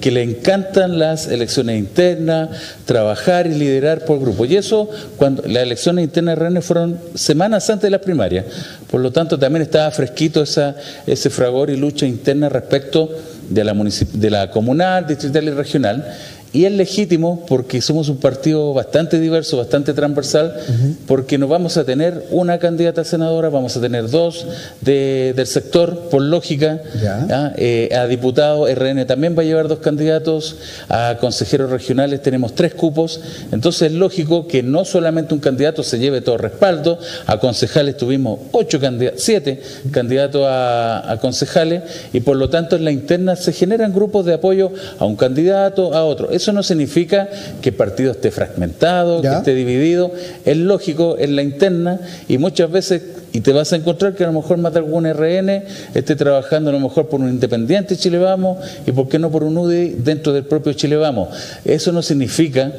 que 0.00 0.12
le 0.12 0.22
encantan 0.22 0.98
las 0.98 1.26
elecciones 1.26 1.78
internas, 1.78 2.50
trabajar 2.84 3.46
y 3.48 3.54
liderar 3.54 4.04
por 4.04 4.20
grupo. 4.20 4.44
Y 4.44 4.56
eso, 4.56 4.88
cuando 5.16 5.42
las 5.42 5.64
elecciones 5.64 6.04
internas 6.04 6.38
de 6.38 6.48
RN 6.48 6.62
fueron 6.62 7.00
semanas 7.14 7.68
antes 7.68 7.82
de 7.82 7.90
la 7.90 8.00
primaria. 8.00 8.44
Por 8.90 9.00
lo 9.00 9.10
tanto, 9.10 9.38
también 9.38 9.62
estaba 9.62 9.90
fresquito 9.90 10.42
esa, 10.42 10.76
ese 11.06 11.30
fragor 11.30 11.70
y 11.70 11.76
lucha 11.76 12.06
interna 12.06 12.48
respecto 12.48 13.10
de 13.48 13.64
la, 13.64 13.72
de 13.74 14.30
la 14.30 14.50
comunal, 14.50 15.06
distrital 15.06 15.44
y 15.44 15.50
regional. 15.50 16.04
Y 16.52 16.64
es 16.64 16.72
legítimo 16.72 17.44
porque 17.46 17.80
somos 17.80 18.08
un 18.08 18.16
partido 18.16 18.72
bastante 18.72 19.20
diverso, 19.20 19.58
bastante 19.58 19.92
transversal, 19.92 20.54
porque 21.06 21.36
nos 21.36 21.48
vamos 21.48 21.76
a 21.76 21.84
tener 21.84 22.24
una 22.30 22.58
candidata 22.58 23.04
senadora, 23.04 23.48
vamos 23.50 23.76
a 23.76 23.80
tener 23.80 24.08
dos 24.08 24.46
del 24.80 25.46
sector, 25.46 26.08
por 26.10 26.22
lógica, 26.22 26.80
eh, 27.56 27.90
a 27.94 28.06
diputado 28.06 28.66
RN 28.66 29.04
también 29.06 29.36
va 29.36 29.42
a 29.42 29.44
llevar 29.44 29.68
dos 29.68 29.80
candidatos, 29.80 30.56
a 30.88 31.18
consejeros 31.20 31.70
regionales 31.70 32.22
tenemos 32.22 32.54
tres 32.54 32.74
cupos, 32.74 33.20
entonces 33.52 33.92
es 33.92 33.92
lógico 33.92 34.46
que 34.46 34.62
no 34.62 34.84
solamente 34.84 35.34
un 35.34 35.40
candidato 35.40 35.82
se 35.82 35.98
lleve 35.98 36.20
todo 36.22 36.38
respaldo, 36.38 36.98
a 37.26 37.38
concejales 37.38 37.96
tuvimos 37.96 38.40
ocho 38.52 38.80
candidatos, 38.80 39.22
siete 39.22 39.60
candidatos 39.90 40.46
a, 40.46 41.10
a 41.10 41.18
concejales, 41.18 41.82
y 42.12 42.20
por 42.20 42.36
lo 42.36 42.48
tanto 42.48 42.76
en 42.76 42.84
la 42.84 42.90
interna 42.90 43.36
se 43.36 43.52
generan 43.52 43.92
grupos 43.92 44.24
de 44.24 44.34
apoyo 44.34 44.72
a 44.98 45.04
un 45.04 45.16
candidato, 45.16 45.94
a 45.94 46.04
otro. 46.04 46.30
Eso 46.38 46.52
no 46.52 46.62
significa 46.62 47.28
que 47.60 47.70
el 47.70 47.74
partido 47.74 48.12
esté 48.12 48.30
fragmentado, 48.30 49.20
que 49.20 49.26
esté 49.26 49.56
dividido. 49.56 50.12
Es 50.44 50.56
lógico 50.56 51.16
en 51.18 51.34
la 51.34 51.42
interna 51.42 51.98
y 52.28 52.38
muchas 52.38 52.70
veces, 52.70 53.02
y 53.32 53.40
te 53.40 53.52
vas 53.52 53.72
a 53.72 53.76
encontrar 53.76 54.14
que 54.14 54.22
a 54.22 54.28
lo 54.28 54.34
mejor 54.34 54.56
más 54.58 54.72
de 54.72 54.78
algún 54.78 55.04
RN 55.12 55.64
esté 55.94 56.14
trabajando 56.14 56.70
a 56.70 56.72
lo 56.72 56.78
mejor 56.78 57.08
por 57.08 57.20
un 57.20 57.28
independiente 57.28 57.96
Chile 57.96 58.18
Vamos 58.18 58.58
y 58.86 58.92
por 58.92 59.08
qué 59.08 59.18
no 59.18 59.32
por 59.32 59.42
un 59.42 59.58
UDI 59.58 59.96
dentro 59.98 60.32
del 60.32 60.44
propio 60.44 60.72
Chile 60.74 60.94
Vamos. 60.94 61.30
Eso 61.64 61.90
no 61.90 62.02
significa 62.02 62.72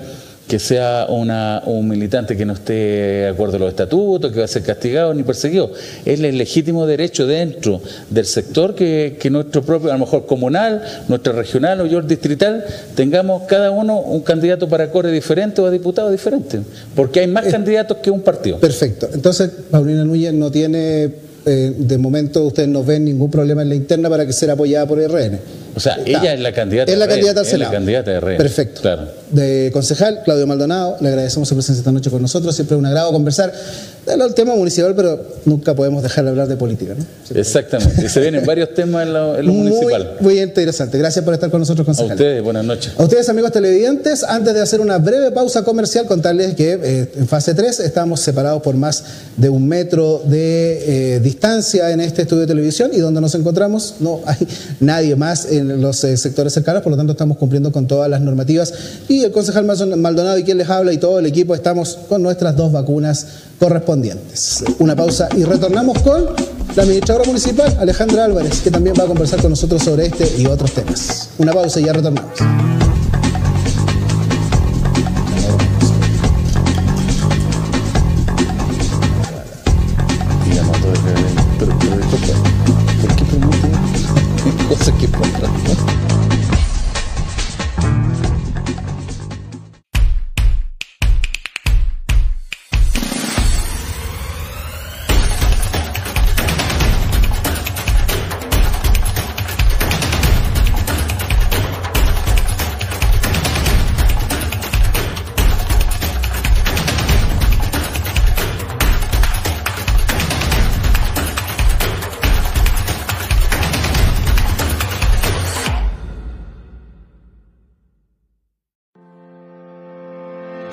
que 0.50 0.58
sea 0.58 1.06
una, 1.10 1.62
un 1.68 1.88
militante 1.88 2.36
que 2.36 2.44
no 2.44 2.54
esté 2.54 2.74
de 2.74 3.28
acuerdo 3.28 3.58
a 3.58 3.60
los 3.60 3.70
estatutos, 3.70 4.32
que 4.32 4.40
va 4.40 4.46
a 4.46 4.48
ser 4.48 4.64
castigado 4.64 5.14
ni 5.14 5.22
perseguido. 5.22 5.72
Es 6.04 6.20
el 6.20 6.38
legítimo 6.40 6.88
derecho 6.88 7.28
dentro 7.28 7.80
del 8.10 8.26
sector 8.26 8.74
que, 8.74 9.16
nuestro 9.30 9.62
propio, 9.62 9.92
a 9.92 9.94
lo 9.94 10.00
mejor 10.00 10.26
comunal, 10.26 10.82
nuestro 11.08 11.34
regional 11.34 11.82
o 11.82 11.86
yo 11.86 12.02
distrital, 12.02 12.66
tengamos 12.96 13.44
cada 13.44 13.70
uno 13.70 14.00
un 14.00 14.22
candidato 14.22 14.68
para 14.68 14.90
core 14.90 15.12
diferente 15.12 15.62
o 15.62 15.68
a 15.68 15.72
diputado 15.72 16.10
diferente, 16.10 16.62
porque 16.96 17.20
hay 17.20 17.28
más 17.28 17.46
candidatos 17.46 17.98
que 17.98 18.10
un 18.10 18.22
partido. 18.22 18.58
Perfecto. 18.58 19.08
Entonces, 19.14 19.52
Paulina 19.70 20.04
Núñez 20.04 20.34
no 20.34 20.50
tiene, 20.50 21.12
eh, 21.46 21.74
de 21.78 21.98
momento 22.00 22.44
ustedes 22.44 22.70
no 22.70 22.84
ven 22.84 23.06
ningún 23.06 23.30
problema 23.30 23.62
en 23.62 23.70
la 23.70 23.76
interna 23.76 24.10
para 24.10 24.26
que 24.26 24.34
sea 24.34 24.54
apoyada 24.54 24.88
por 24.88 25.00
el 25.00 25.12
RN. 25.12 25.40
O 25.76 25.80
sea, 25.80 26.00
ella 26.04 26.34
es 26.34 26.40
la 26.40 26.52
candidata. 26.54 26.92
Es 26.92 26.98
la 26.98 27.08
candidata 27.08 27.42
al 27.42 27.46
Senado. 27.46 27.66
Es 27.66 27.72
la 27.72 27.78
candidata 27.78 28.12
de 28.12 28.20
RN. 28.20 28.38
Perfecto. 28.38 28.82
Claro 28.82 29.19
de 29.32 29.70
concejal, 29.74 30.22
Claudio 30.24 30.48
Maldonado. 30.48 30.98
Le 31.02 31.10
agradecemos 31.10 31.48
su 31.48 31.56
presencia 31.56 31.80
esta 31.80 31.92
noche 31.92 32.10
con 32.10 32.22
nosotros. 32.22 32.56
Siempre 32.56 32.76
es 32.76 32.80
un 32.80 32.86
agrado 32.86 33.12
conversar 33.12 33.54
del 34.06 34.34
tema 34.34 34.56
municipal, 34.56 34.96
pero 34.96 35.22
nunca 35.46 35.76
podemos 35.76 36.02
dejar 36.02 36.24
de 36.24 36.32
hablar 36.32 36.48
de 36.48 36.58
política. 36.58 36.96
¿no? 36.98 37.06
Exactamente. 37.40 38.06
Y 38.06 38.10
se 38.10 38.20
vienen 38.20 38.46
varios 38.46 38.74
temas 38.74 39.06
en 39.06 39.14
lo, 39.14 39.54
municipal. 39.54 40.18
Muy 40.20 40.40
interesante. 40.40 40.98
Gracias 40.98 41.24
por 41.24 41.34
estar 41.34 41.50
con 41.50 41.60
nosotros, 41.60 41.86
concejal. 41.86 42.12
A 42.12 42.14
ustedes, 42.16 42.44
buenas 42.44 42.66
noches. 42.66 42.94
A 42.98 43.04
ustedes, 43.04 43.30
amigos 43.30 43.52
televidentes, 43.52 44.24
antes 44.24 44.54
de 44.54 44.62
hacer 44.62 44.82
una 44.82 44.98
breve 44.98 45.32
pausa 45.32 45.64
comercial, 45.64 46.06
contarles 46.06 46.56
que 46.56 46.80
eh, 46.82 47.12
en 47.16 47.28
fase 47.28 47.54
3 47.54 47.82
estamos 47.82 48.20
separados 48.20 48.62
por 48.62 48.76
más 48.76 49.04
de 49.38 49.50
un 49.50 49.68
metro 49.68 50.22
de 50.26 51.16
eh, 51.16 51.20
distancia 51.20 51.92
en 51.92 52.00
este 52.02 52.24
estudio 52.24 52.42
de 52.42 52.48
televisión 52.48 52.92
y 52.94 53.00
donde 53.00 53.22
nos 53.22 53.36
encontramos 53.36 53.96
no 54.00 54.22
hay 54.26 54.38
nadie 54.80 55.16
más 55.16 55.52
en 55.52 55.82
los 55.82 56.04
eh, 56.04 56.18
sectores 56.18 56.54
cercanos, 56.54 56.82
por 56.82 56.92
lo 56.92 56.98
tanto 56.98 57.12
estamos 57.12 57.38
cumpliendo 57.38 57.72
con 57.72 57.88
todas 57.88 58.10
las 58.10 58.22
normativas 58.22 58.74
y 59.08 59.19
el 59.24 59.32
concejal 59.32 59.66
Maldonado 59.66 60.38
y 60.38 60.44
quien 60.44 60.58
les 60.58 60.70
habla 60.70 60.94
y 60.94 60.98
todo 60.98 61.20
el 61.20 61.26
equipo 61.26 61.56
estamos 61.56 61.98
con 62.08 62.22
nuestras 62.22 62.56
dos 62.56 62.72
vacunas 62.72 63.26
correspondientes. 63.60 64.64
Una 64.80 64.96
pausa 64.96 65.30
y 65.36 65.44
retornamos 65.44 66.00
con 66.00 66.26
la 66.76 66.84
administradora 66.84 67.26
municipal, 67.26 67.76
Alejandra 67.80 68.26
Álvarez, 68.26 68.62
que 68.62 68.72
también 68.72 68.96
va 69.00 69.04
a 69.04 69.08
conversar 69.08 69.42
con 69.42 69.52
nosotros 69.52 69.84
sobre 69.84 70.08
este 70.08 70.30
y 70.38 70.46
otros 70.46 70.72
temas. 70.72 71.30
Una 71.38 71.54
pausa 71.54 71.80
y 71.80 71.86
ya 71.86 71.94
retornamos. 71.94 72.40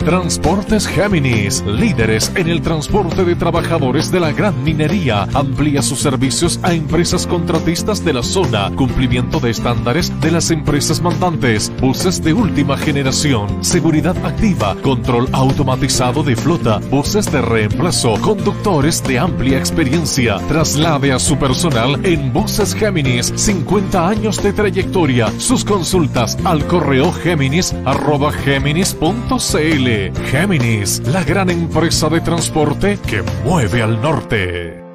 Transportes 0.07 0.87
Géminis, 0.87 1.65
líderes 1.67 2.31
en 2.37 2.47
el 2.47 2.63
transporte 2.63 3.25
de 3.25 3.35
trabajadores 3.35 4.13
de 4.13 4.21
la 4.21 4.31
gran 4.31 4.63
minería, 4.63 5.25
amplía 5.35 5.83
sus 5.83 5.99
servicios 5.99 6.61
a 6.63 6.75
empresas 6.75 7.27
contratistas 7.27 8.05
de 8.05 8.13
la 8.13 8.23
zona, 8.23 8.71
cumplimiento 8.77 9.41
de 9.41 9.51
estándares 9.51 10.13
de 10.21 10.31
las 10.31 10.53
empresas 10.53 11.03
mandantes, 11.03 11.73
buses 11.81 12.23
de 12.23 12.33
última 12.35 12.77
generación, 12.77 13.65
seguridad 13.65 14.17
activa, 14.25 14.77
control 14.81 15.29
automatizado 15.33 16.23
de 16.23 16.37
flota, 16.37 16.79
buses 16.89 17.33
de 17.33 17.43
reemplazo, 17.43 18.15
conductores 18.21 19.03
de 19.03 19.19
amplia 19.19 19.59
experiencia. 19.59 20.39
Traslade 20.47 21.11
a 21.11 21.19
su 21.19 21.37
personal 21.37 21.99
en 22.07 22.33
Buses 22.33 22.77
Géminis, 22.77 23.33
50 23.35 24.09
años 24.09 24.41
de 24.41 24.53
trayectoria. 24.53 25.33
Sus 25.39 25.65
consultas 25.65 26.39
al 26.45 26.65
correo 26.69 27.11
géminis 27.11 27.75
arroba 27.85 28.31
géminis.cl. 28.31 29.96
Géminis, 30.31 31.03
la 31.07 31.25
gran 31.25 31.51
empresa 31.51 32.09
de 32.09 32.21
transporte 32.21 32.99
que 33.07 33.23
mueve 33.45 33.83
al 33.83 34.01
norte. 34.01 34.86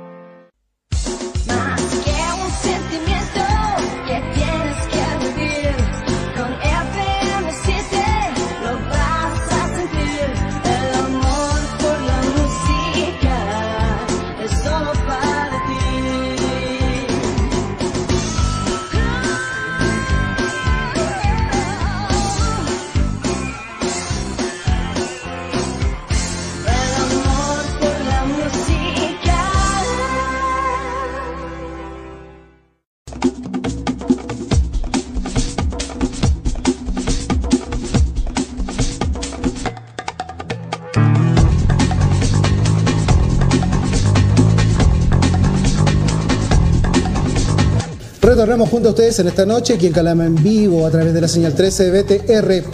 Retornamos 48.51 48.69
junto 48.69 48.89
a 48.89 48.91
ustedes 48.91 49.17
en 49.19 49.29
esta 49.29 49.45
noche, 49.45 49.75
aquí 49.75 49.87
en 49.87 49.93
Calama 49.93 50.25
en 50.25 50.35
vivo, 50.35 50.85
a 50.85 50.91
través 50.91 51.13
de 51.13 51.21
la 51.21 51.29
señal 51.29 51.53
13 51.53 51.89
de 51.89 52.03
BTR. 52.03 52.67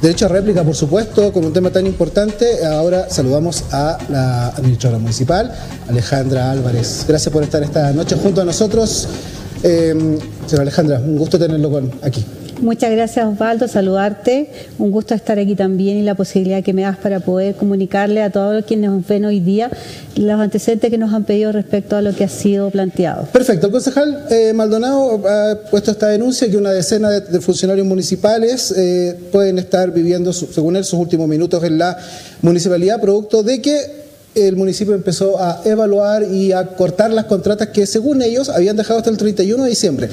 Derecho 0.00 0.24
a 0.24 0.28
réplica, 0.28 0.64
por 0.64 0.74
supuesto, 0.74 1.30
con 1.34 1.44
un 1.44 1.52
tema 1.52 1.68
tan 1.68 1.86
importante. 1.86 2.64
Ahora 2.64 3.10
saludamos 3.10 3.64
a 3.70 3.98
la 4.08 4.48
administradora 4.48 4.98
municipal, 4.98 5.54
Alejandra 5.86 6.50
Álvarez. 6.50 7.04
Gracias 7.06 7.30
por 7.30 7.42
estar 7.42 7.62
esta 7.62 7.92
noche 7.92 8.16
junto 8.16 8.40
a 8.40 8.44
nosotros. 8.46 9.06
Eh, 9.62 10.18
señora 10.46 10.62
Alejandra, 10.62 10.98
un 10.98 11.18
gusto 11.18 11.38
tenerlo 11.38 11.70
con, 11.72 11.92
aquí. 12.00 12.24
Muchas 12.60 12.90
gracias 12.90 13.24
Osvaldo, 13.24 13.68
saludarte. 13.68 14.50
Un 14.78 14.90
gusto 14.90 15.14
estar 15.14 15.38
aquí 15.38 15.54
también 15.54 15.98
y 15.98 16.02
la 16.02 16.16
posibilidad 16.16 16.62
que 16.62 16.72
me 16.72 16.82
das 16.82 16.96
para 16.96 17.20
poder 17.20 17.54
comunicarle 17.54 18.20
a 18.20 18.30
todos 18.30 18.64
quienes 18.64 18.90
nos 18.90 19.06
ven 19.06 19.24
hoy 19.24 19.38
día 19.38 19.70
los 20.16 20.40
antecedentes 20.40 20.90
que 20.90 20.98
nos 20.98 21.14
han 21.14 21.24
pedido 21.24 21.52
respecto 21.52 21.94
a 21.94 22.02
lo 22.02 22.14
que 22.14 22.24
ha 22.24 22.28
sido 22.28 22.70
planteado. 22.70 23.26
Perfecto. 23.26 23.66
El 23.66 23.72
concejal 23.72 24.26
eh, 24.30 24.52
Maldonado 24.52 25.22
ha 25.28 25.70
puesto 25.70 25.92
esta 25.92 26.08
denuncia 26.08 26.50
que 26.50 26.56
una 26.56 26.72
decena 26.72 27.10
de, 27.10 27.40
funcionarios 27.40 27.86
municipales 27.86 28.74
eh, 28.76 29.16
pueden 29.30 29.58
estar 29.58 29.92
viviendo, 29.92 30.32
según 30.32 30.74
él, 30.76 30.84
sus 30.84 30.98
últimos 30.98 31.28
minutos 31.28 31.62
en 31.62 31.78
la 31.78 31.96
municipalidad, 32.42 33.00
producto 33.00 33.44
de 33.44 33.62
que 33.62 34.07
el 34.46 34.56
municipio 34.56 34.94
empezó 34.94 35.40
a 35.40 35.62
evaluar 35.64 36.22
y 36.22 36.52
a 36.52 36.66
cortar 36.66 37.10
las 37.10 37.24
contratas 37.24 37.68
que 37.68 37.86
según 37.86 38.22
ellos 38.22 38.48
habían 38.48 38.76
dejado 38.76 38.98
hasta 38.98 39.10
el 39.10 39.16
31 39.16 39.64
de 39.64 39.70
diciembre. 39.70 40.08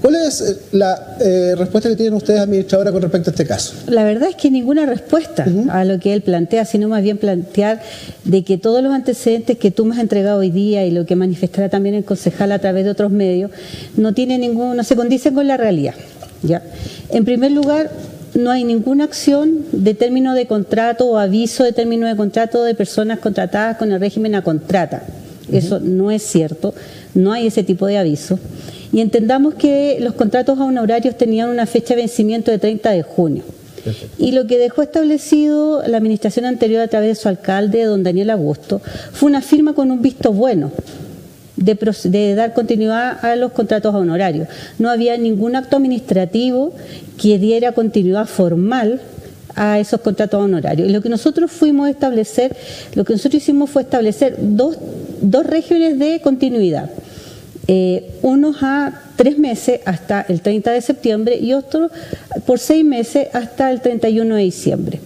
¿Cuál 0.00 0.16
es 0.16 0.40
eh, 0.40 0.56
la 0.72 1.16
eh, 1.20 1.54
respuesta 1.56 1.88
que 1.88 1.96
tienen 1.96 2.14
ustedes, 2.14 2.40
administradora, 2.40 2.92
con 2.92 3.02
respecto 3.02 3.30
a 3.30 3.32
este 3.32 3.44
caso? 3.44 3.74
La 3.88 4.04
verdad 4.04 4.28
es 4.28 4.36
que 4.36 4.50
ninguna 4.50 4.86
respuesta 4.86 5.46
a 5.70 5.84
lo 5.84 5.98
que 5.98 6.12
él 6.12 6.22
plantea, 6.22 6.64
sino 6.64 6.88
más 6.88 7.02
bien 7.02 7.18
plantear 7.18 7.82
de 8.24 8.44
que 8.44 8.56
todos 8.56 8.82
los 8.82 8.94
antecedentes 8.94 9.58
que 9.58 9.70
tú 9.70 9.84
me 9.84 9.94
has 9.94 10.00
entregado 10.00 10.38
hoy 10.38 10.50
día 10.50 10.86
y 10.86 10.92
lo 10.92 11.06
que 11.06 11.16
manifestará 11.16 11.68
también 11.68 11.94
el 11.94 12.04
concejal 12.04 12.52
a 12.52 12.60
través 12.60 12.84
de 12.84 12.90
otros 12.90 13.10
medios, 13.10 13.50
no 13.96 14.14
tiene 14.14 14.38
ningún, 14.38 14.76
no 14.76 14.84
se 14.84 14.94
condicen 14.94 15.34
con 15.34 15.48
la 15.48 15.56
realidad. 15.56 15.94
¿ya? 16.42 16.62
En 17.10 17.24
primer 17.24 17.50
lugar, 17.52 17.90
no 18.36 18.50
hay 18.50 18.64
ninguna 18.64 19.04
acción 19.04 19.64
de 19.72 19.94
término 19.94 20.34
de 20.34 20.46
contrato 20.46 21.06
o 21.06 21.18
aviso 21.18 21.64
de 21.64 21.72
término 21.72 22.06
de 22.06 22.16
contrato 22.16 22.62
de 22.62 22.74
personas 22.74 23.18
contratadas 23.18 23.78
con 23.78 23.90
el 23.92 24.00
régimen 24.00 24.34
a 24.34 24.42
contrata. 24.42 25.02
Eso 25.50 25.80
no 25.80 26.10
es 26.10 26.22
cierto, 26.22 26.74
no 27.14 27.32
hay 27.32 27.46
ese 27.46 27.62
tipo 27.62 27.86
de 27.86 27.98
aviso. 27.98 28.38
Y 28.92 29.00
entendamos 29.00 29.54
que 29.54 29.98
los 30.00 30.14
contratos 30.14 30.58
a 30.58 30.64
honorarios 30.64 31.16
tenían 31.16 31.48
una 31.48 31.66
fecha 31.66 31.94
de 31.94 32.02
vencimiento 32.02 32.50
de 32.50 32.58
30 32.58 32.90
de 32.90 33.02
junio. 33.02 33.42
Y 34.18 34.32
lo 34.32 34.46
que 34.46 34.58
dejó 34.58 34.82
establecido 34.82 35.82
la 35.86 35.96
administración 35.96 36.44
anterior 36.44 36.82
a 36.82 36.88
través 36.88 37.08
de 37.08 37.14
su 37.14 37.28
alcalde, 37.28 37.84
don 37.84 38.02
Daniel 38.02 38.30
Augusto, 38.30 38.80
fue 39.12 39.28
una 39.28 39.40
firma 39.40 39.74
con 39.74 39.90
un 39.90 40.02
visto 40.02 40.32
bueno 40.32 40.72
de, 41.56 42.34
dar 42.34 42.54
continuidad 42.54 43.24
a 43.24 43.36
los 43.36 43.52
contratos 43.52 43.94
honorarios. 43.94 44.48
No 44.78 44.90
había 44.90 45.16
ningún 45.16 45.56
acto 45.56 45.76
administrativo 45.76 46.74
que 47.20 47.38
diera 47.38 47.72
continuidad 47.72 48.26
formal 48.26 49.00
a 49.54 49.78
esos 49.78 50.00
contratos 50.00 50.42
honorarios. 50.42 50.88
Y 50.88 50.92
lo 50.92 51.00
que 51.00 51.08
nosotros 51.08 51.50
fuimos 51.50 51.86
a 51.86 51.90
establecer, 51.90 52.54
lo 52.94 53.04
que 53.04 53.14
nosotros 53.14 53.42
hicimos 53.42 53.70
fue 53.70 53.82
establecer 53.82 54.36
dos, 54.38 54.76
dos 55.22 55.46
regímenes 55.46 55.98
de 55.98 56.20
continuidad. 56.20 56.90
Eh, 57.68 58.18
unos 58.22 58.62
a 58.62 59.02
tres 59.16 59.38
meses 59.38 59.80
hasta 59.86 60.20
el 60.28 60.40
30 60.40 60.70
de 60.70 60.80
septiembre 60.82 61.36
y 61.36 61.52
otros 61.52 61.90
por 62.44 62.60
seis 62.60 62.84
meses 62.84 63.28
hasta 63.32 63.72
el 63.72 63.80
31 63.80 64.36
de 64.36 64.42
diciembre. 64.42 65.00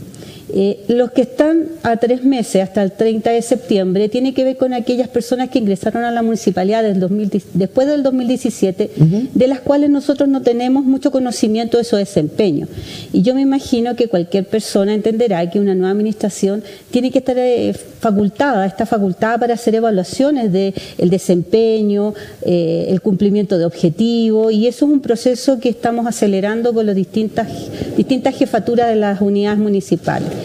Eh, 0.53 0.85
los 0.89 1.13
que 1.13 1.23
están 1.23 1.69
a 1.83 1.97
tres 1.97 2.25
meses 2.25 2.63
hasta 2.63 2.83
el 2.83 2.93
30 2.93 3.31
de 3.31 3.43
septiembre 3.43 4.09
tiene 4.09 4.35
que 4.35 4.45
ver 4.45 4.57
con 4.57 4.75
aquellas 4.75 5.09
personas 5.09 5.49
que 5.49 5.59
ingresaron 5.59 6.05
a 6.05 6.11
la 6.11 6.23
municipalidad 6.23 6.83
después 6.83 7.87
del 7.87 8.03
2017, 8.03 8.91
de 9.33 9.47
las 9.47 9.61
cuales 9.61 9.91
nosotros 9.91 10.29
no 10.29 10.43
tenemos 10.43 10.85
mucho 10.85 11.11
conocimiento 11.11 11.79
de 11.79 11.85
su 11.85 11.97
desempeño. 11.97 12.67
Y 13.13 13.23
yo 13.23 13.35
me 13.35 13.43
imagino 13.43 13.95
que 13.95 14.09
cualquier 14.09 14.47
persona 14.47 14.95
entenderá 14.95 15.49
que 15.51 15.61
una 15.61 15.75
nueva 15.75 15.93
administración 15.93 16.63
tiene 16.91 17.11
que 17.11 17.19
estar 17.19 17.37
eh, 17.39 17.73
facultada, 18.01 18.67
está 18.67 18.87
facultada 18.87 19.39
para 19.39 19.55
hacer 19.55 19.75
evaluaciones 19.75 20.53
del 20.53 20.75
el 20.99 21.11
desempeño, 21.11 22.15
eh, 22.43 22.87
el 22.89 23.01
cumplimiento 23.01 23.59
de 23.59 23.65
objetivos, 23.65 24.53
y 24.53 24.67
eso 24.67 24.87
es 24.87 24.93
un 24.93 25.01
proceso 25.01 25.61
que 25.61 25.69
estamos 25.69 26.07
acelerando 26.07 26.73
con 26.73 26.87
las 26.87 26.97
distintas, 26.97 27.49
distintas 27.97 28.37
jefaturas 28.37 28.89
de 28.89 28.97
las 28.97 29.21
unidades 29.21 29.59
municipales. 29.59 30.40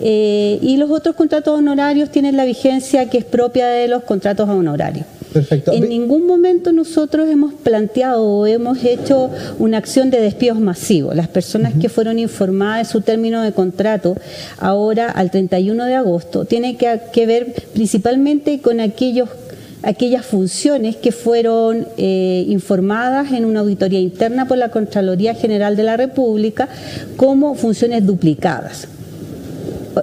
Eh, 0.00 0.58
y 0.62 0.76
los 0.76 0.90
otros 0.90 1.14
contratos 1.16 1.58
honorarios 1.58 2.10
tienen 2.10 2.36
la 2.36 2.44
vigencia 2.44 3.08
que 3.10 3.18
es 3.18 3.24
propia 3.24 3.68
de 3.68 3.88
los 3.88 4.02
contratos 4.04 4.48
honorarios. 4.48 5.06
Perfecto. 5.32 5.72
En 5.72 5.88
ningún 5.88 6.26
momento 6.26 6.72
nosotros 6.72 7.28
hemos 7.28 7.52
planteado 7.52 8.24
o 8.24 8.46
hemos 8.46 8.82
hecho 8.84 9.30
una 9.58 9.78
acción 9.78 10.10
de 10.10 10.20
despidos 10.20 10.58
masivos. 10.58 11.14
Las 11.14 11.28
personas 11.28 11.74
que 11.80 11.88
fueron 11.88 12.18
informadas 12.18 12.88
de 12.88 12.92
su 12.92 13.00
término 13.02 13.42
de 13.42 13.52
contrato 13.52 14.16
ahora 14.58 15.10
al 15.10 15.30
31 15.30 15.84
de 15.84 15.94
agosto 15.94 16.44
tienen 16.44 16.76
que, 16.76 17.26
ver 17.26 17.54
principalmente 17.74 18.60
con 18.60 18.80
aquellos 18.80 19.28
aquellas 19.80 20.26
funciones 20.26 20.96
que 20.96 21.12
fueron 21.12 21.86
eh, 21.96 22.44
informadas 22.48 23.30
en 23.30 23.44
una 23.44 23.60
auditoría 23.60 24.00
interna 24.00 24.48
por 24.48 24.58
la 24.58 24.70
Contraloría 24.70 25.34
General 25.34 25.76
de 25.76 25.84
la 25.84 25.96
República 25.96 26.68
como 27.16 27.54
funciones 27.54 28.04
duplicadas. 28.04 28.88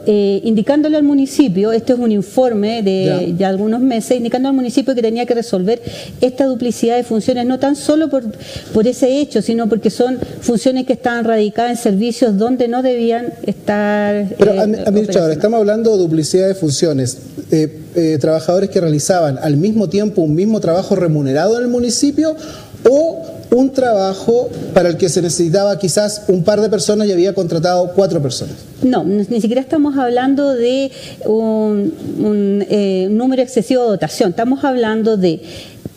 Eh, 0.06 0.42
indicándole 0.44 0.98
al 0.98 1.04
municipio, 1.04 1.72
este 1.72 1.94
es 1.94 2.00
un 2.00 2.12
informe 2.12 2.82
de, 2.84 3.46
algunos 3.46 3.82
meses, 3.82 4.18
indicando 4.18 4.50
al 4.50 4.56
municipio 4.56 4.96
que 4.96 5.02
tenía 5.02 5.26
que 5.26 5.34
resolver 5.34 5.82
esta 6.22 6.46
duplicidad 6.46 6.98
de 6.98 7.04
funciones, 7.04 7.46
no 7.46 7.60
tan 7.60 7.76
solo 7.76 8.10
por, 8.10 8.24
por 8.74 8.88
ese 8.88 9.20
hecho, 9.20 9.42
sino 9.42 9.68
porque 9.68 9.90
son 9.90 10.18
funciones 10.42 10.86
que 10.86 10.94
estaban 10.94 11.26
radicadas 11.26 11.72
en 11.72 11.78
servicios 11.78 12.38
donde 12.38 12.68
no 12.68 12.82
debían 12.82 13.34
estar. 13.44 14.28
Pero, 14.38 14.54
eh, 14.54 14.84
administrador, 14.86 15.32
estamos 15.32 15.60
hablando 15.60 15.92
de 15.92 15.98
duplicidad 15.98 16.48
de 16.48 16.56
funciones. 16.56 17.18
Eh, 17.52 18.18
trabajadores 18.20 18.70
que 18.70 18.82
realizaban 18.82 19.38
al 19.42 19.56
mismo 19.56 19.88
tiempo 19.88 20.22
un 20.22 20.36
mismo 20.36 20.60
trabajo 20.60 20.96
remunerado 20.96 21.58
en 21.58 21.64
el 21.64 21.70
municipio 21.70 22.36
o 22.90 23.35
un 23.52 23.72
trabajo 23.72 24.50
para 24.74 24.90
el 24.90 24.98
que 24.98 25.10
se 25.10 25.22
necesitaba 25.22 25.78
quizás 25.80 26.24
un 26.28 26.44
par 26.44 26.62
de 26.62 26.70
personas 26.70 27.08
y 27.08 27.12
había 27.12 27.34
contratado 27.34 27.92
cuatro 27.96 28.22
personas. 28.22 28.56
No, 28.82 29.04
ni 29.04 29.42
siquiera 29.42 29.62
estamos 29.62 29.98
hablando 29.98 30.54
de 30.54 30.92
un, 31.26 32.66
eh, 32.70 33.08
número 33.12 33.42
excesivo 33.42 33.84
de 33.84 33.90
dotación, 33.90 34.32
estamos 34.32 34.64
hablando 34.64 35.18
de 35.18 35.42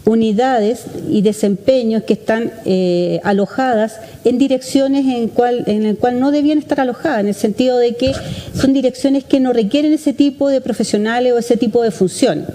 unidades 0.04 0.84
y 1.10 1.20
desempeños 1.20 2.02
que 2.02 2.14
están 2.14 2.50
eh, 2.64 3.20
alojadas 3.24 4.00
en 4.24 4.38
direcciones 4.38 5.04
en, 5.06 5.28
cual, 5.28 5.64
en 5.66 5.84
el 5.84 5.98
cual 5.98 6.18
no 6.18 6.30
debían 6.30 6.58
estar 6.58 6.80
alojadas, 6.80 7.20
en 7.20 7.28
el 7.28 7.34
sentido 7.34 7.76
de 7.78 7.94
que 7.94 8.12
son 8.54 8.72
direcciones 8.72 9.24
que 9.24 9.38
no 9.38 9.52
requieren 9.52 9.92
ese 9.92 10.14
tipo 10.14 10.48
de 10.48 10.60
profesionales 10.60 11.32
o 11.34 11.38
ese 11.38 11.56
tipo 11.56 11.82
de 11.82 11.90
funciones. 11.90 12.46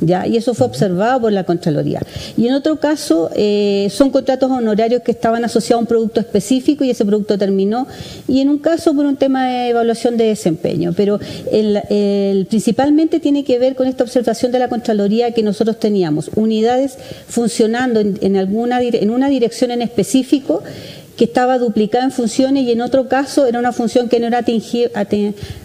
¿Ya? 0.00 0.26
y 0.26 0.36
eso 0.36 0.54
fue 0.54 0.66
observado 0.66 1.20
por 1.20 1.32
la 1.32 1.44
Contraloría. 1.44 2.00
Y 2.36 2.46
en 2.46 2.54
otro 2.54 2.76
caso 2.76 3.30
eh, 3.34 3.88
son 3.90 4.10
contratos 4.10 4.50
honorarios 4.50 5.02
que 5.02 5.12
estaban 5.12 5.44
asociados 5.44 5.80
a 5.80 5.82
un 5.82 5.86
producto 5.86 6.20
específico 6.20 6.84
y 6.84 6.90
ese 6.90 7.04
producto 7.04 7.38
terminó, 7.38 7.86
y 8.28 8.40
en 8.40 8.50
un 8.50 8.58
caso 8.58 8.94
por 8.94 9.06
un 9.06 9.16
tema 9.16 9.46
de 9.46 9.68
evaluación 9.70 10.16
de 10.16 10.24
desempeño, 10.24 10.92
pero 10.96 11.18
el, 11.50 12.46
principalmente 12.48 13.20
tiene 13.20 13.44
que 13.44 13.58
ver 13.58 13.74
con 13.74 13.86
esta 13.86 14.04
observación 14.04 14.52
de 14.52 14.58
la 14.58 14.68
Contraloría 14.68 15.32
que 15.32 15.42
nosotros 15.42 15.78
teníamos, 15.78 16.30
unidades 16.34 16.98
funcionando 17.28 18.00
en, 18.00 18.36
alguna, 18.36 18.80
en 18.82 19.10
una 19.10 19.28
dirección 19.28 19.70
en 19.70 19.82
específico, 19.82 20.62
que 21.16 21.24
estaba 21.24 21.58
duplicada 21.58 22.04
en 22.04 22.12
funciones 22.12 22.64
y 22.64 22.72
en 22.72 22.82
otro 22.82 23.08
caso 23.08 23.46
era 23.46 23.58
una 23.58 23.72
función 23.72 24.08
que 24.08 24.20
no 24.20 24.26
era 24.26 24.44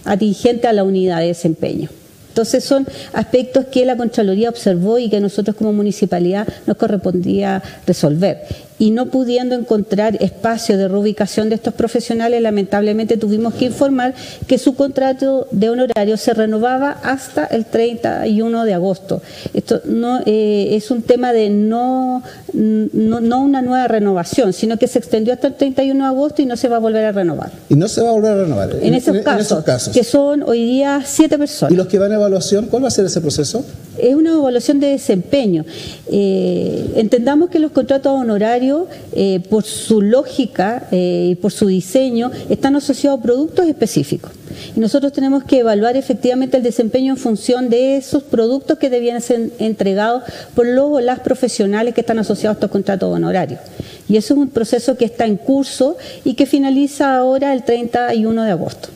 atingente 0.06 0.68
a 0.68 0.74
la 0.74 0.84
unidad 0.84 1.20
de 1.20 1.28
desempeño. 1.28 1.90
Entonces 2.32 2.64
son 2.64 2.88
aspectos 3.12 3.66
que 3.66 3.86
la 3.86 3.98
Contraloría 3.98 4.50
observó 4.50 4.98
y 4.98 5.10
que 5.10 5.20
nosotros 5.20 5.54
como 5.54 5.74
municipalidad 5.74 6.48
nos 6.66 6.78
correspondía 6.78 7.62
resolver 7.86 8.48
y 8.82 8.90
no 8.90 9.06
pudiendo 9.06 9.54
encontrar 9.54 10.18
espacio 10.24 10.76
de 10.76 10.88
reubicación 10.88 11.50
de 11.50 11.56
estos 11.56 11.76
profesionales, 11.76 12.42
lamentablemente 12.42 13.16
tuvimos 13.16 13.54
que 13.54 13.66
informar 13.66 14.16
que 14.48 14.58
su 14.58 14.74
contrato 14.74 15.48
de 15.52 15.70
honorario 15.70 16.18
se 16.18 16.34
renovaba 16.34 16.98
hasta 17.04 17.46
el 17.46 17.68
31 17.68 18.66
de 18.66 18.74
agosto. 18.74 19.22
Esto 19.54 19.82
no 19.86 20.22
eh, 20.26 20.70
es 20.72 20.90
un 20.90 21.04
tema 21.04 21.32
de 21.32 21.52
no, 21.52 22.24
no, 22.54 23.42
una 23.44 23.62
nueva 23.62 23.88
renovación, 23.88 24.52
sino 24.52 24.78
que 24.80 24.88
se 24.88 24.98
extendió 24.98 25.36
hasta 25.36 25.46
el 25.46 25.54
31 25.54 26.04
de 26.04 26.10
agosto 26.10 26.42
y 26.42 26.48
no 26.48 26.58
se 26.58 26.68
va 26.68 26.78
a 26.78 26.80
volver 26.80 27.06
a 27.06 27.12
renovar. 27.12 27.52
Y 27.70 27.76
no 27.76 27.88
se 27.88 28.02
va 28.02 28.10
a 28.10 28.14
volver 28.14 28.32
a 28.32 28.44
renovar. 28.46 28.78
En, 28.82 28.96
esos, 28.96 29.16
casos, 29.20 29.94
que 29.94 30.04
son 30.04 30.42
hoy 30.42 30.66
día 30.66 31.04
siete 31.06 31.38
personas. 31.38 31.72
¿Y 31.72 31.78
los 31.78 31.86
que 31.86 32.00
van 32.00 32.14
a 32.14 32.16
evaluación, 32.16 32.66
cuál 32.66 32.84
va 32.84 32.88
a 32.88 32.92
ser 32.92 33.06
ese 33.06 33.22
proceso? 33.22 33.64
Es 34.02 34.16
una 34.16 34.32
evaluación 34.32 34.80
de 34.80 34.88
desempeño. 34.88 35.64
Eh, 36.12 36.94
entendamos 36.96 37.50
que 37.50 37.60
los 37.60 37.72
contratos 37.72 38.20
honorarios 38.20 38.88
eh, 39.14 39.40
por 39.50 39.64
su 39.64 40.02
lógica 40.02 40.88
eh, 40.92 41.30
y 41.32 41.36
por 41.36 41.52
su 41.52 41.68
diseño, 41.68 42.32
están 42.50 42.76
asociados 42.76 43.20
a 43.20 43.24
productos 43.24 43.68
específicos. 43.68 44.32
Y 44.76 44.80
nosotros 44.80 45.14
tenemos 45.14 45.44
que 45.44 45.60
evaluar 45.60 45.98
efectivamente 45.98 46.58
el 46.58 46.64
desempeño 46.64 47.14
en 47.14 47.18
función 47.18 47.70
de 47.70 47.98
esos 47.98 48.24
productos 48.24 48.78
que 48.78 48.90
debían 48.90 49.22
ser 49.22 49.52
entregados 49.60 50.24
por 50.56 50.66
los 50.66 50.86
o 50.92 51.00
las 51.00 51.20
profesionales 51.20 51.94
que 51.94 52.02
están 52.02 52.20
asociados 52.20 52.56
a 52.56 52.58
estos 52.58 52.72
contratos 52.72 53.14
honorarios. 53.14 53.60
Y 54.10 54.18
eso 54.18 54.34
es 54.34 54.40
un 54.40 54.50
proceso 54.50 54.98
que 54.98 55.06
está 55.06 55.26
en 55.26 55.38
curso 55.38 55.98
y 56.24 56.34
que 56.34 56.46
finaliza 56.46 57.16
ahora 57.16 57.54
el 57.54 57.64
31 57.64 58.44
de 58.44 58.52
agosto. 58.52 58.90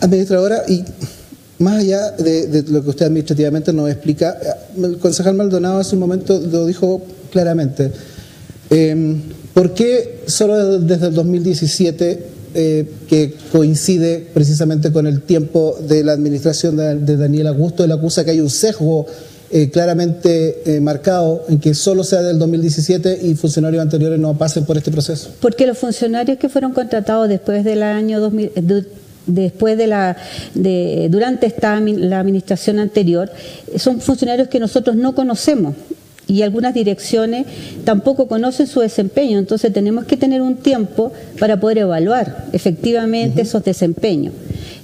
Administradora, 0.00 0.62
y 0.68 0.84
más 1.58 1.80
allá 1.80 2.10
de, 2.12 2.46
de, 2.48 2.62
lo 2.70 2.82
que 2.82 2.90
usted 2.90 3.06
administrativamente 3.06 3.72
nos 3.72 3.90
explica, 3.90 4.36
el 4.76 4.98
concejal 4.98 5.34
Maldonado 5.34 5.78
hace 5.78 5.94
un 5.94 6.00
momento 6.00 6.40
lo 6.40 6.66
dijo 6.66 7.02
claramente. 7.30 7.90
Em, 8.70 9.20
¿Por 9.52 9.72
qué 9.72 10.22
solo 10.26 10.80
desde 10.80 11.06
el 11.06 11.14
2017, 11.14 12.34
eh, 12.56 12.86
que 13.08 13.34
coincide 13.52 14.26
precisamente 14.32 14.92
con 14.92 15.06
el 15.06 15.22
tiempo 15.22 15.76
de 15.88 16.04
la 16.04 16.12
administración 16.12 16.76
de, 16.76 17.16
Daniel 17.16 17.48
Augusto, 17.48 17.84
él 17.84 17.92
acusa 17.92 18.24
que 18.24 18.32
hay 18.32 18.40
un 18.40 18.50
sesgo 18.50 19.06
eh, 19.50 19.70
claramente 19.70 20.62
eh, 20.64 20.80
marcado 20.80 21.44
en 21.48 21.60
que 21.60 21.74
solo 21.74 22.02
sea 22.02 22.22
del 22.22 22.38
2017 22.38 23.20
y 23.22 23.34
funcionarios 23.34 23.82
anteriores 23.82 24.18
no 24.18 24.36
pasen 24.36 24.64
por 24.64 24.76
este 24.76 24.90
proceso? 24.90 25.30
Porque 25.40 25.66
los 25.66 25.78
funcionarios 25.78 26.38
que 26.38 26.48
fueron 26.48 26.72
contratados 26.72 27.28
después 27.28 27.64
del 27.64 27.82
año 27.82 28.20
2000, 28.20 28.52
después 29.26 29.76
de 29.78 29.86
la 29.86 30.16
de, 30.54 31.08
durante 31.10 31.46
esta 31.46 31.80
la 31.80 32.20
administración 32.20 32.78
anterior 32.78 33.30
son 33.76 34.00
funcionarios 34.00 34.48
que 34.48 34.60
nosotros 34.60 34.96
no 34.96 35.14
conocemos 35.14 35.74
y 36.26 36.42
algunas 36.42 36.74
direcciones 36.74 37.46
tampoco 37.84 38.28
conocen 38.28 38.66
su 38.66 38.80
desempeño, 38.80 39.38
entonces 39.38 39.72
tenemos 39.72 40.04
que 40.06 40.16
tener 40.16 40.40
un 40.40 40.56
tiempo 40.56 41.12
para 41.38 41.60
poder 41.60 41.78
evaluar 41.78 42.46
efectivamente 42.52 43.42
esos 43.42 43.62
desempeños. 43.62 44.32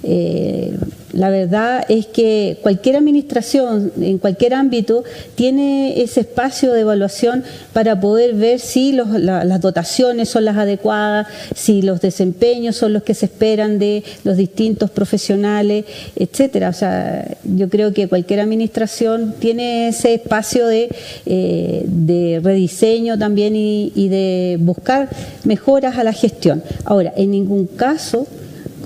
Eh, 0.03 0.77
la 1.13 1.29
verdad 1.29 1.83
es 1.89 2.05
que 2.05 2.57
cualquier 2.61 2.95
administración, 2.95 3.91
en 3.99 4.17
cualquier 4.17 4.53
ámbito, 4.53 5.03
tiene 5.35 6.01
ese 6.01 6.21
espacio 6.21 6.71
de 6.71 6.81
evaluación 6.81 7.43
para 7.73 7.99
poder 7.99 8.33
ver 8.33 8.59
si 8.59 8.93
las 8.93 9.61
dotaciones 9.61 10.29
son 10.29 10.45
las 10.45 10.57
adecuadas, 10.57 11.27
si 11.55 11.81
los 11.81 12.01
desempeños 12.01 12.75
son 12.75 12.93
los 12.93 13.03
que 13.03 13.13
se 13.13 13.25
esperan 13.25 13.79
de 13.79 14.03
los 14.23 14.37
distintos 14.37 14.89
profesionales, 14.89 15.85
etcétera. 16.15 16.69
O 16.69 16.73
sea, 16.73 17.27
yo 17.43 17.69
creo 17.69 17.93
que 17.93 18.07
cualquier 18.07 18.39
administración 18.39 19.35
tiene 19.39 19.89
ese 19.89 20.13
espacio 20.13 20.67
de, 20.67 20.89
eh, 21.25 22.39
rediseño 22.43 23.17
también 23.17 23.55
y 23.55 24.07
de 24.09 24.57
buscar 24.59 25.09
mejoras 25.43 25.97
a 25.97 26.03
la 26.03 26.13
gestión. 26.13 26.63
Ahora, 26.85 27.13
en 27.15 27.31
ningún 27.31 27.67
caso 27.67 28.27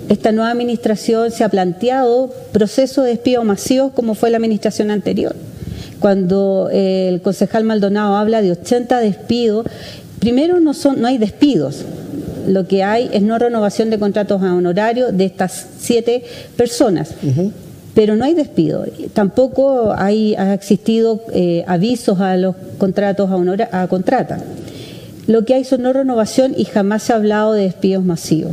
esta 0.10 0.32
nueva 0.32 0.52
administración 0.52 1.32
se 1.32 1.44
ha 1.44 1.50
planteado 1.50 2.32
procesos 2.52 3.06
de 3.06 3.12
despido 3.12 3.44
masivos 3.44 3.92
como 3.94 4.16
fue 4.16 4.30
la 4.30 4.38
administración 4.38 4.92
anterior. 4.92 5.36
Cuando 6.00 6.70
eh, 6.72 7.10
el 7.10 7.22
concejal 7.22 7.64
Maldonado 7.64 8.16
habla 8.16 8.42
de 8.42 8.52
80 8.52 9.00
despidos, 9.00 9.66
primero 10.20 10.60
no, 10.60 10.74
son, 10.74 11.02
no 11.02 11.08
hay 11.08 11.18
despidos, 11.18 11.86
lo 12.48 12.68
que 12.68 12.84
hay 12.84 13.10
es 13.12 13.22
no 13.22 13.40
renovación 13.40 13.90
de 13.90 14.00
contratos 14.00 14.42
a 14.42 14.54
honorario 14.54 15.12
de 15.12 15.26
estas 15.26 15.68
siete 15.80 16.24
personas. 16.56 17.10
Pero 17.94 18.16
no 18.16 18.26
hay 18.26 18.34
despido. 18.34 18.86
Tampoco 19.14 19.94
hay, 19.98 20.36
ha 20.36 20.54
existido 20.54 21.22
eh, 21.34 21.64
avisos 21.66 22.20
a 22.20 22.36
los 22.38 22.56
contratos 22.78 23.30
a, 23.32 23.82
a 23.82 23.88
contrata. 23.88 24.40
Lo 25.28 25.46
que 25.46 25.56
hay 25.56 25.64
son 25.64 25.82
no 25.82 25.94
renovación 25.94 26.54
y 26.56 26.66
jamás 26.66 27.04
se 27.04 27.14
ha 27.14 27.16
hablado 27.16 27.54
de 27.54 27.64
despidos 27.64 28.04
masivos. 28.04 28.52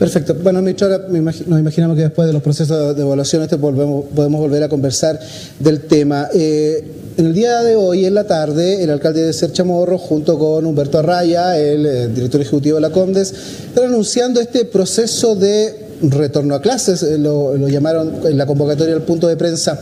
Perfecto. 0.00 0.34
Bueno, 0.42 0.60
ahora 0.60 0.98
nos 1.10 1.60
imaginamos 1.60 1.94
que 1.94 2.04
después 2.04 2.26
de 2.26 2.32
los 2.32 2.42
procesos 2.42 2.96
de 2.96 3.02
evaluación 3.02 3.42
este 3.42 3.58
podemos 3.58 4.06
volver 4.14 4.62
a 4.62 4.68
conversar 4.70 5.20
del 5.58 5.82
tema. 5.82 6.26
Eh, 6.32 6.82
en 7.18 7.26
el 7.26 7.34
día 7.34 7.60
de 7.60 7.76
hoy, 7.76 8.06
en 8.06 8.14
la 8.14 8.24
tarde, 8.24 8.82
el 8.82 8.88
alcalde 8.88 9.22
de 9.22 9.34
Ser 9.34 9.52
Chamorro, 9.52 9.98
junto 9.98 10.38
con 10.38 10.64
Humberto 10.64 11.00
Arraya, 11.00 11.58
el, 11.58 11.84
eh, 11.84 12.08
director 12.08 12.40
ejecutivo 12.40 12.76
de 12.76 12.80
la 12.80 12.88
Condes, 12.88 13.30
están 13.68 13.88
anunciando 13.88 14.40
este 14.40 14.64
proceso 14.64 15.34
de 15.34 15.88
retorno 16.00 16.54
a 16.54 16.62
clases, 16.62 17.02
eh, 17.02 17.18
lo, 17.18 17.68
llamaron 17.68 18.20
en 18.24 18.38
la 18.38 18.46
convocatoria 18.46 18.94
al 18.94 19.02
punto 19.02 19.28
de 19.28 19.36
prensa. 19.36 19.78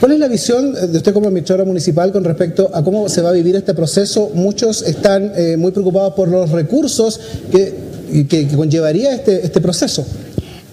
¿Cuál 0.00 0.12
es 0.12 0.18
la 0.18 0.26
visión 0.26 0.74
de 0.74 0.96
usted 0.96 1.12
como 1.12 1.28
administradora 1.28 1.64
municipal 1.64 2.10
con 2.10 2.24
respecto 2.24 2.72
a 2.74 2.82
cómo 2.82 3.08
se 3.08 3.22
va 3.22 3.28
a 3.28 3.32
vivir 3.32 3.54
este 3.54 3.72
proceso? 3.72 4.32
Muchos 4.34 4.82
están 4.82 5.32
muy 5.58 5.72
preocupados 5.72 6.14
por 6.14 6.28
los 6.28 6.50
recursos 6.50 7.20
que 7.50 7.87
que, 8.28 8.48
conllevaría 8.48 9.14
este, 9.14 9.44
este 9.44 9.60
proceso. 9.60 10.06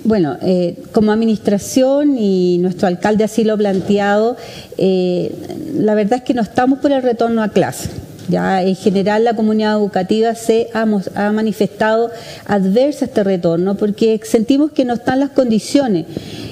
Bueno, 0.06 0.38
eh, 0.43 0.76
como 0.91 1.12
administración 1.12 2.17
y 2.19 2.60
nuestro 2.60 2.88
alcalde 2.88 3.24
así 3.24 3.43
lo 3.43 3.54
ha 3.54 3.58
planteado, 3.58 4.38
eh, 4.78 5.34
la 5.74 5.95
verdad 5.95 6.19
es 6.19 6.21
que 6.21 6.36
no 6.36 6.43
estamos 6.43 6.78
por 6.78 6.91
el 6.91 7.02
retorno 7.02 7.41
a 7.41 7.50
clase. 7.50 7.89
Ya 8.28 8.62
en 8.62 8.76
general 8.76 9.24
la 9.24 9.36
comunidad 9.36 9.74
educativa 9.74 10.36
se 10.36 10.69
ha, 10.74 10.86
manifestado 11.32 12.12
adversa 12.45 13.06
a 13.06 13.08
este 13.08 13.24
retorno 13.24 13.76
porque 13.76 14.19
sentimos 14.24 14.71
que 14.71 14.86
no 14.86 14.93
están 14.93 15.19
las 15.19 15.32
condiciones 15.32 16.06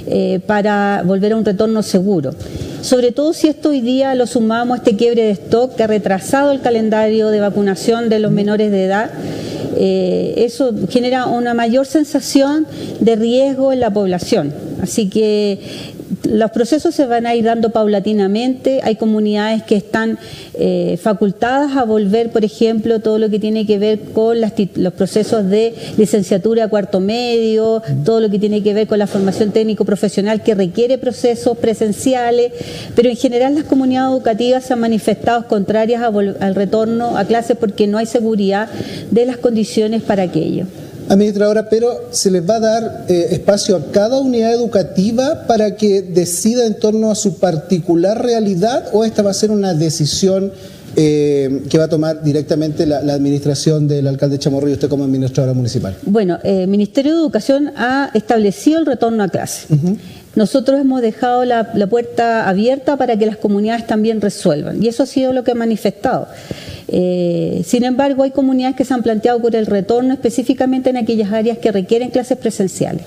eh, 0.08 0.40
para 0.46 1.04
volver 1.06 1.34
a 1.34 1.38
un 1.38 1.46
retorno 1.46 1.84
seguro. 1.84 2.32
Sobre 2.82 3.12
todo 3.12 3.34
si 3.34 3.48
esto 3.48 3.70
hoy 3.70 3.82
día 3.82 4.14
lo 4.14 4.28
sumamos 4.28 4.76
a 4.76 4.78
este 4.80 4.96
quiebre 4.96 5.24
de 5.24 5.32
stock 5.32 5.76
que 5.76 5.84
ha 5.84 5.88
retrasado 5.88 6.52
el 6.52 6.62
calendario 6.62 7.30
de 7.30 7.40
vacunación 7.40 8.10
de 8.10 8.20
los 8.20 8.32
menores 8.32 8.72
de 8.72 8.86
edad 8.86 9.12
eh, 9.78 10.34
eso 10.38 10.74
genera 10.90 11.26
una 11.26 11.54
mayor 11.54 11.86
sensación 11.86 12.66
de 13.00 13.16
riesgo 13.16 13.74
en 13.74 13.80
la 13.80 13.92
población. 13.92 14.54
Así 14.82 15.10
que 15.10 15.60
los 16.24 16.52
procesos 16.52 16.96
se 16.96 17.06
van 17.06 17.26
a 17.26 17.36
ir 17.36 17.46
dando 17.46 17.72
paulatinamente. 17.72 18.80
Hay 18.84 18.96
comunidades 18.96 19.64
que 19.64 19.76
están 19.76 20.18
eh, 20.54 20.98
facultadas 21.02 21.76
a 21.76 21.84
volver, 21.84 22.32
por 22.32 22.46
ejemplo, 22.46 23.00
todo 23.00 23.20
lo 23.20 23.30
que 23.30 23.40
tiene 23.40 23.66
que 23.66 23.78
ver 23.78 24.00
con 24.14 24.38
los 24.40 24.94
procesos 24.94 25.50
de 25.50 25.74
licenciatura 25.98 26.66
a 26.66 26.68
cuarto 26.70 27.00
medio, 27.00 27.82
todo 28.06 28.22
lo 28.22 28.30
que 28.30 28.40
tiene 28.40 28.64
que 28.64 28.74
ver 28.74 28.88
con 28.88 29.00
la 29.00 29.08
formación 29.08 29.52
técnico 29.52 29.86
profesional 29.86 30.42
que 30.42 30.56
requiere 30.56 30.98
procesos 30.98 31.58
presenciales, 31.58 32.54
pero 32.96 33.10
en 33.10 33.18
general 33.18 33.56
las 33.56 33.66
comunidades 33.66 34.12
educativas 34.12 34.64
se 34.64 34.74
han 34.74 34.80
manifestado 34.80 35.48
contrarias 35.48 36.02
al 36.04 36.56
retorno 36.56 37.18
a 37.18 37.26
clases 37.26 37.58
porque 37.58 37.88
no 37.88 37.98
hay 37.98 38.06
seguridad 38.06 38.70
de 39.12 39.26
las 39.26 39.38
condiciones 39.38 40.02
para 40.02 40.24
aquello 40.24 40.66
administradora, 41.10 41.70
pero 41.70 42.08
se 42.12 42.32
les 42.32 42.48
va 42.48 42.56
a 42.56 42.60
dar 42.60 43.06
eh, 43.08 43.28
espacio 43.32 43.76
a 43.76 43.92
cada 43.92 44.20
unidad 44.20 44.54
educativa 44.54 45.46
para 45.48 45.76
que 45.76 46.02
decida 46.02 46.66
en 46.66 46.80
torno 46.80 47.12
a 47.12 47.16
su 47.16 47.38
particular 47.38 48.24
realidad 48.24 48.86
o 48.94 49.04
esta 49.04 49.22
va 49.22 49.32
a 49.32 49.34
ser 49.34 49.52
una 49.52 49.74
decisión 49.74 50.52
eh, 50.96 51.64
que 51.72 51.78
va 51.80 51.86
a 51.86 51.90
tomar 51.90 52.22
directamente 52.24 52.86
la, 52.86 53.00
administración 53.14 53.88
del 53.88 54.06
alcalde 54.06 54.38
Chamorro 54.38 54.70
y 54.70 54.74
usted 54.74 54.90
como 54.90 55.04
administradora 55.04 55.54
municipal? 55.54 55.98
Bueno, 56.06 56.38
el 56.44 56.62
eh, 56.62 56.68
Ministerio 56.68 57.14
de 57.14 57.20
Educación 57.20 57.72
ha 57.76 58.12
establecido 58.14 58.80
el 58.80 58.86
retorno 58.86 59.24
a 59.24 59.30
clase. 59.30 59.68
Nosotros 60.36 60.80
hemos 60.82 61.02
dejado 61.02 61.46
la, 61.46 61.74
puerta 61.90 62.50
abierta 62.50 62.98
para 62.98 63.18
que 63.18 63.26
las 63.26 63.38
comunidades 63.38 63.86
también 63.86 64.20
resuelvan 64.20 64.82
y 64.82 64.88
eso 64.88 65.04
ha 65.04 65.06
sido 65.06 65.32
lo 65.32 65.44
que 65.44 65.52
ha 65.52 65.56
manifestado. 65.56 66.28
Eh, 66.88 67.62
sin 67.66 67.84
embargo, 67.84 68.24
hay 68.24 68.32
comunidades 68.32 68.76
que 68.76 68.84
se 68.84 68.94
han 68.94 69.04
planteado 69.04 69.40
por 69.40 69.56
el 69.56 69.68
retorno 69.68 70.14
específicamente 70.14 70.90
en 70.90 70.98
aquellas 70.98 71.32
áreas 71.32 71.60
que 71.60 71.72
requieren 71.72 72.10
clases 72.10 72.38
presenciales. 72.38 73.04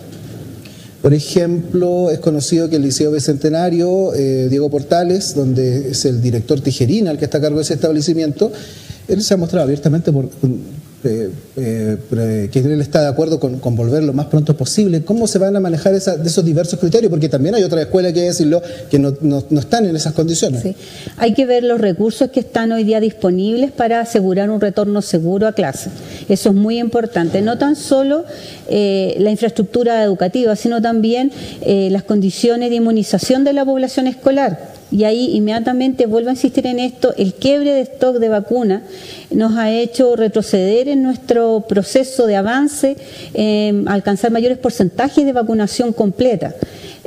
Por 1.03 1.15
ejemplo, 1.15 2.11
es 2.11 2.19
conocido 2.21 2.69
que 2.69 2.77
el 2.77 2.83
Liceo 2.83 3.13
Bicentenario, 3.13 4.15
eh, 4.15 4.49
Diego 4.49 4.71
Portales, 4.71 5.35
donde 5.35 5.91
es 5.91 6.05
el 6.05 6.21
director 6.21 6.61
Tijerina 6.61 7.11
el 7.11 7.19
que 7.19 7.27
está 7.27 7.39
a 7.39 7.41
cargo 7.41 7.59
de 7.59 7.63
ese 7.63 7.75
establecimiento, 7.75 8.51
él 9.09 9.23
se 9.23 9.35
ha 9.35 9.37
mostrado 9.37 9.65
abiertamente 9.65 10.11
por, 10.11 10.29
eh, 11.07 11.31
eh, 11.57 12.49
que 12.53 12.59
él 12.59 12.81
está 12.81 13.01
de 13.01 13.09
acuerdo 13.09 13.41
con, 13.41 13.61
volver 13.77 14.03
lo 14.03 14.13
más 14.13 14.27
pronto 14.27 14.57
posible. 14.57 15.03
¿Cómo 15.03 15.27
se 15.27 15.39
van 15.39 15.57
a 15.57 15.61
manejar 15.61 15.93
de 15.93 16.29
esos 16.29 16.45
diversos 16.45 16.79
criterios? 16.79 17.11
Porque 17.11 17.29
también 17.29 17.55
hay 17.55 17.63
otra 17.63 17.83
escuela 17.83 18.13
que 18.13 18.23
decirlo 18.23 18.61
que 18.91 18.99
no, 18.99 19.15
están 19.59 19.87
en 19.87 19.97
esas 19.97 20.13
condiciones. 20.13 20.65
Hay 21.17 21.35
que 21.35 21.47
ver 21.47 21.63
los 21.63 21.81
recursos 21.81 22.31
que 22.31 22.41
están 22.41 22.73
hoy 22.73 22.85
día 22.85 23.01
disponibles 23.01 23.73
para 23.73 24.01
asegurar 24.01 24.51
un 24.51 24.61
retorno 24.61 25.03
seguro 25.03 25.47
a 25.47 25.53
clase. 25.53 25.91
Eso 26.29 26.51
es 26.51 26.55
muy 26.55 26.79
importante. 26.79 27.41
No 27.43 27.59
tan 27.59 27.77
solo 27.77 28.25
eh, 28.69 29.17
la 29.19 29.31
infraestructura 29.31 30.03
educativa, 30.03 30.57
sino 30.57 30.83
también 30.83 31.33
las 31.65 32.03
condiciones 32.03 32.71
de 32.71 32.77
inmunización 32.77 33.45
de 33.45 33.53
la 33.53 33.65
población 33.65 34.07
escolar 34.07 34.77
y 34.91 35.05
ahí 35.05 35.37
inmediatamente 35.37 36.07
vuelvo 36.07 36.31
a 36.31 36.33
insistir 36.33 36.67
en 36.67 36.79
esto, 36.79 37.15
el 37.17 37.35
quiebre 37.35 37.73
de 37.73 37.81
stock 37.83 38.19
de 38.19 38.29
vacuna 38.29 38.83
nos 39.31 39.57
ha 39.57 39.71
hecho 39.71 40.17
retroceder 40.17 40.89
en 40.89 41.03
nuestro 41.03 41.65
proceso 41.69 42.27
de 42.27 42.37
avance, 42.37 42.97
eh, 43.35 43.83
alcanzar 43.87 44.31
mayores 44.31 44.59
porcentajes 44.59 45.25
de 45.25 45.33
vacunación 45.33 45.93
completa. 45.93 46.55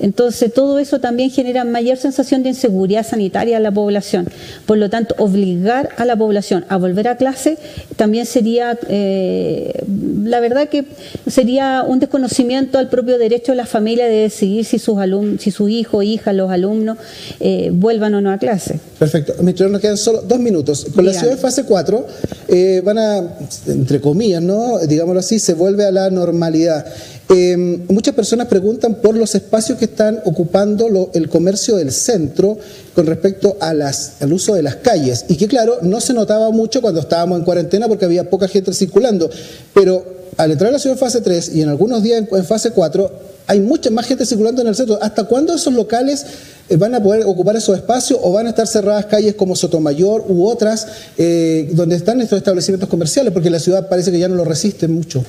Entonces, 0.01 0.53
todo 0.53 0.79
eso 0.79 0.99
también 0.99 1.29
genera 1.29 1.63
mayor 1.65 1.97
sensación 1.97 2.43
de 2.43 2.49
inseguridad 2.49 3.05
sanitaria 3.05 3.57
a 3.57 3.59
la 3.59 3.71
población. 3.71 4.27
Por 4.65 4.77
lo 4.77 4.89
tanto, 4.89 5.15
obligar 5.17 5.89
a 5.97 6.05
la 6.05 6.15
población 6.15 6.65
a 6.69 6.77
volver 6.77 7.07
a 7.07 7.17
clase 7.17 7.57
también 7.95 8.25
sería, 8.25 8.77
eh, 8.87 9.83
la 10.23 10.39
verdad 10.39 10.69
que 10.69 10.85
sería 11.27 11.83
un 11.85 11.99
desconocimiento 11.99 12.77
al 12.77 12.89
propio 12.89 13.17
derecho 13.17 13.51
de 13.51 13.57
la 13.57 13.65
familia 13.65 14.05
de 14.05 14.15
decidir 14.21 14.65
si 14.65 14.79
sus 14.79 14.97
alumnos, 14.97 15.41
si 15.41 15.51
sus 15.51 15.69
hijos, 15.69 16.03
hijas, 16.03 16.33
los 16.33 16.49
alumnos 16.49 16.97
eh, 17.39 17.69
vuelvan 17.73 18.13
o 18.15 18.21
no 18.21 18.31
a 18.31 18.37
clase. 18.37 18.79
Perfecto. 18.97 19.33
nos 19.41 19.81
quedan 19.81 19.97
solo 19.97 20.21
dos 20.21 20.39
minutos. 20.39 20.87
Con 20.95 21.05
la 21.05 21.13
ciudad 21.13 21.31
de 21.31 21.37
fase 21.37 21.63
4 21.65 22.07
eh, 22.47 22.81
van 22.83 22.97
a, 22.97 23.37
entre 23.67 24.01
comillas, 24.01 24.41
¿no? 24.41 24.79
digámoslo 24.79 25.19
así, 25.19 25.39
se 25.39 25.53
vuelve 25.53 25.85
a 25.85 25.91
la 25.91 26.09
normalidad. 26.09 26.85
Em, 27.29 27.85
muchas 27.89 28.15
personas 28.15 28.47
preguntan 28.47 28.95
por 28.95 29.15
los 29.15 29.35
espacios 29.35 29.77
que 29.77 29.85
están 29.85 30.19
ocupando 30.25 31.11
el 31.13 31.29
comercio 31.29 31.75
del 31.75 31.91
centro 31.91 32.57
con 32.95 33.05
respecto 33.05 33.55
a 33.59 33.75
las, 33.75 34.13
al 34.19 34.33
uso 34.33 34.55
de 34.55 34.63
las 34.63 34.77
calles. 34.77 35.25
Y 35.27 35.35
que 35.35 35.47
claro, 35.47 35.77
no 35.83 36.01
se 36.01 36.13
notaba 36.13 36.49
mucho 36.49 36.81
cuando 36.81 37.01
estábamos 37.01 37.37
en 37.37 37.45
cuarentena 37.45 37.87
porque 37.87 38.05
había 38.05 38.31
poca 38.31 38.47
gente 38.47 38.73
circulando. 38.73 39.29
Pero 39.75 40.18
al 40.39 40.51
entrar 40.51 40.69
a 40.69 40.71
la 40.71 40.79
ciudad 40.79 40.95
en 40.95 40.99
fase 40.99 41.19
3 41.19 41.51
y 41.55 41.61
en 41.61 41.67
algunos 41.67 42.01
días 42.01 42.23
en, 42.31 42.45
fase 42.45 42.71
4, 42.71 43.11
hay 43.45 43.59
mucha 43.59 43.89
más 43.89 44.05
gente 44.05 44.25
circulando 44.25 44.61
en 44.61 44.69
el 44.69 44.75
centro. 44.75 44.97
¿Hasta 45.01 45.25
cuándo 45.25 45.53
esos 45.53 45.73
locales 45.73 46.25
eh, 46.69 46.77
van 46.77 46.95
a 46.95 47.03
poder 47.03 47.25
ocupar 47.25 47.57
esos 47.57 47.75
espacios 47.75 48.17
o 48.23 48.31
van 48.31 48.47
a 48.47 48.51
estar 48.51 48.65
cerradas 48.65 49.05
calles 49.07 49.35
como 49.35 49.53
Sotomayor 49.53 50.23
u 50.29 50.47
otras 50.47 50.87
eh, 51.17 51.69
donde 51.73 51.97
están 51.97 52.21
estos 52.21 52.37
establecimientos 52.37 52.87
comerciales? 52.87 53.33
Porque 53.33 53.49
la 53.49 53.59
ciudad 53.59 53.89
parece 53.89 54.13
que 54.13 54.19
ya 54.19 54.29
no 54.29 54.35
lo 54.35 54.45
resiste 54.45 54.87
mucho. 54.87 55.25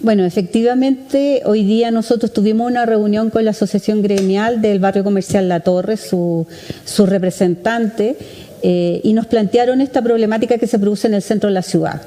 Bueno, 0.00 0.24
efectivamente, 0.24 1.42
hoy 1.44 1.62
día 1.62 1.90
nosotros 1.90 2.32
tuvimos 2.32 2.70
una 2.70 2.86
reunión 2.86 3.28
con 3.28 3.44
la 3.44 3.50
Asociación 3.50 4.00
Gremial 4.00 4.62
del 4.62 4.78
Barrio 4.78 5.04
Comercial 5.04 5.50
La 5.50 5.60
Torre, 5.60 5.98
su, 5.98 6.46
su 6.86 7.04
representante, 7.04 8.16
eh, 8.62 9.00
y 9.02 9.12
nos 9.12 9.26
plantearon 9.26 9.80
esta 9.80 10.02
problemática 10.02 10.58
que 10.58 10.66
se 10.66 10.78
produce 10.78 11.06
en 11.06 11.14
el 11.14 11.22
centro 11.22 11.48
de 11.48 11.54
la 11.54 11.62
ciudad. 11.62 12.02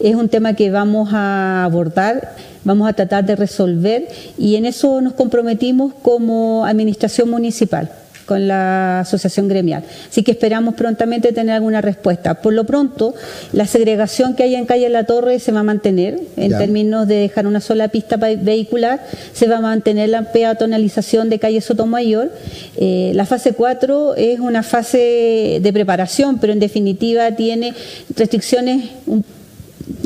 Es 0.00 0.14
un 0.14 0.28
tema 0.28 0.54
que 0.54 0.70
vamos 0.70 1.10
a 1.12 1.64
abordar, 1.64 2.34
vamos 2.64 2.88
a 2.88 2.92
tratar 2.92 3.24
de 3.24 3.36
resolver 3.36 4.08
y 4.38 4.56
en 4.56 4.66
eso 4.66 5.00
nos 5.00 5.12
comprometimos 5.14 5.92
como 6.02 6.66
administración 6.66 7.30
municipal 7.30 7.90
con 8.32 8.48
la 8.48 9.00
asociación 9.00 9.46
gremial. 9.46 9.84
Así 10.08 10.22
que 10.22 10.30
esperamos 10.30 10.74
prontamente 10.74 11.34
tener 11.34 11.54
alguna 11.54 11.82
respuesta. 11.82 12.40
Por 12.40 12.54
lo 12.54 12.64
pronto, 12.64 13.14
la 13.52 13.66
segregación 13.66 14.34
que 14.34 14.44
hay 14.44 14.54
en 14.54 14.64
calle 14.64 14.88
La 14.88 15.04
Torre 15.04 15.38
se 15.38 15.52
va 15.52 15.60
a 15.60 15.62
mantener 15.62 16.18
en 16.38 16.56
términos 16.56 17.06
de 17.06 17.16
dejar 17.16 17.46
una 17.46 17.60
sola 17.60 17.88
pista 17.88 18.16
vehicular, 18.16 19.04
se 19.34 19.48
va 19.48 19.58
a 19.58 19.60
mantener 19.60 20.08
la 20.08 20.32
peatonalización 20.32 21.28
de 21.28 21.38
calle 21.38 21.60
Sotomayor. 21.60 22.30
Eh, 22.78 23.12
la 23.14 23.26
fase 23.26 23.52
4 23.52 24.14
es 24.16 24.40
una 24.40 24.62
fase 24.62 25.58
de 25.60 25.72
preparación, 25.74 26.38
pero 26.38 26.54
en 26.54 26.58
definitiva 26.58 27.32
tiene 27.32 27.74
restricciones 28.16 28.88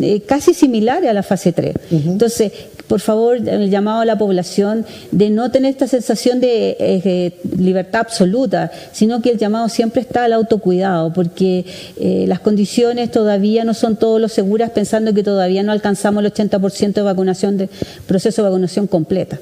eh, 0.01 0.23
casi 0.23 0.55
similares 0.55 1.09
a 1.09 1.13
la 1.13 1.23
fase 1.23 1.53
3. 1.53 1.75
Entonces, 1.91 2.53
por 2.87 3.01
favor, 3.01 3.37
el 3.37 3.71
llamado 3.71 4.01
a 4.01 4.05
la 4.05 4.17
población 4.17 4.87
de 5.11 5.31
no 5.31 5.51
tener 5.51 5.71
esta 5.71 5.89
sensación 5.89 6.41
de 6.41 6.77
eh, 6.79 7.33
libertad 7.59 8.03
absoluta, 8.03 8.71
sino 8.93 9.23
que 9.23 9.31
el 9.31 9.39
llamado 9.39 9.69
siempre 9.69 10.01
está 10.03 10.25
al 10.25 10.33
autocuidado, 10.33 11.13
porque 11.13 11.65
eh, 11.99 12.25
las 12.29 12.41
condiciones 12.41 13.11
todavía 13.11 13.65
no 13.65 13.75
son 13.75 13.97
todos 13.97 14.21
lo 14.21 14.29
seguras, 14.29 14.71
pensando 14.71 15.15
que 15.15 15.23
todavía 15.23 15.63
no 15.63 15.73
alcanzamos 15.73 16.25
el 16.25 16.33
80% 16.33 16.93
de 16.93 17.03
vacunación, 17.03 17.57
de 17.59 17.69
proceso 18.07 18.43
de 18.43 18.49
vacunación 18.49 18.87
completa. 18.87 19.39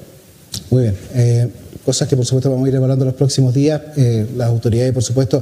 Muy 0.69 0.83
bien. 0.83 1.64
Eh, 1.85 1.95
cosas 1.95 2.07
que 2.07 2.15
por 2.15 2.25
supuesto 2.25 2.49
vamos 2.49 2.65
a 2.65 2.69
ir 2.69 2.75
evaluando 2.75 3.05
los 3.05 3.13
próximos 3.13 3.53
días, 3.53 3.81
las 4.35 4.47
autoridades, 4.47 4.91
por 4.91 5.03
supuesto, 5.03 5.41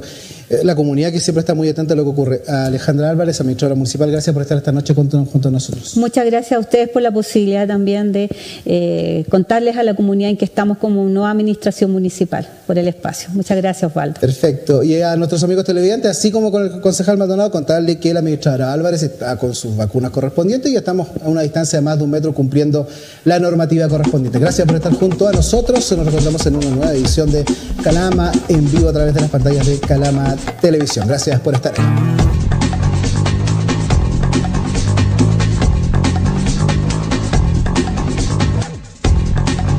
eh, 0.50 0.60
la 0.62 0.74
comunidad 0.76 1.10
que 1.10 1.20
siempre 1.20 1.40
está 1.40 1.54
muy 1.54 1.68
atenta 1.68 1.94
a 1.94 1.96
lo 1.96 2.04
que 2.04 2.10
ocurre. 2.10 2.42
Alejandra 2.46 3.10
Álvarez, 3.10 3.40
administradora 3.40 3.74
municipal, 3.74 4.10
gracias 4.10 4.32
por 4.32 4.42
estar 4.42 4.58
esta 4.58 4.72
noche 4.72 4.94
junto, 4.94 5.18
a 5.18 5.50
nosotros. 5.50 5.96
Muchas 5.96 6.26
gracias 6.26 6.56
a 6.56 6.60
ustedes 6.60 6.88
por 6.90 7.02
la 7.02 7.10
posibilidad 7.10 7.66
también 7.66 8.12
de 8.12 8.28
eh, 8.66 9.24
contarles 9.30 9.76
a 9.76 9.82
la 9.82 9.94
comunidad 9.94 10.30
en 10.30 10.36
que 10.36 10.44
estamos 10.44 10.78
como 10.78 11.04
nueva 11.08 11.30
administración 11.30 11.90
municipal 11.90 12.48
por 12.66 12.78
el 12.78 12.88
espacio. 12.88 13.30
Muchas 13.32 13.56
gracias, 13.56 13.90
Osvaldo. 13.90 14.20
Perfecto. 14.20 14.82
Y 14.82 15.00
a 15.00 15.16
nuestros 15.16 15.42
amigos 15.42 15.64
televidentes, 15.64 16.10
así 16.10 16.30
como 16.30 16.50
con 16.50 16.64
el 16.64 16.80
concejal 16.80 17.16
Maldonado, 17.16 17.50
contarle 17.50 17.98
que 17.98 18.12
la 18.12 18.20
administradora 18.20 18.72
Álvarez 18.72 19.02
está 19.02 19.36
con 19.36 19.54
sus 19.54 19.76
vacunas 19.76 20.10
correspondientes 20.10 20.70
y 20.70 20.76
estamos 20.76 21.08
a 21.22 21.28
una 21.28 21.42
distancia 21.42 21.78
de 21.78 21.84
más 21.84 21.98
de 21.98 22.04
un 22.04 22.10
metro 22.10 22.34
cumpliendo 22.34 22.86
la 23.24 23.38
normativa 23.38 23.88
correspondiente. 23.88 24.38
Gracias 24.38 24.66
por 24.66 24.76
estar 24.76 24.92
junto 24.92 25.26
a 25.26 25.32
nosotros. 25.32 25.90
Nos 25.92 26.33
en 26.46 26.56
una 26.56 26.70
nueva 26.70 26.92
edición 26.92 27.30
de 27.30 27.44
Calama 27.82 28.32
en 28.48 28.70
vivo 28.70 28.88
a 28.88 28.92
través 28.92 29.14
de 29.14 29.20
las 29.20 29.30
pantallas 29.30 29.66
de 29.66 29.78
Calama 29.78 30.34
Televisión. 30.60 31.06
Gracias 31.06 31.40
por 31.40 31.54
estar 31.54 31.72
ahí. 31.78 32.53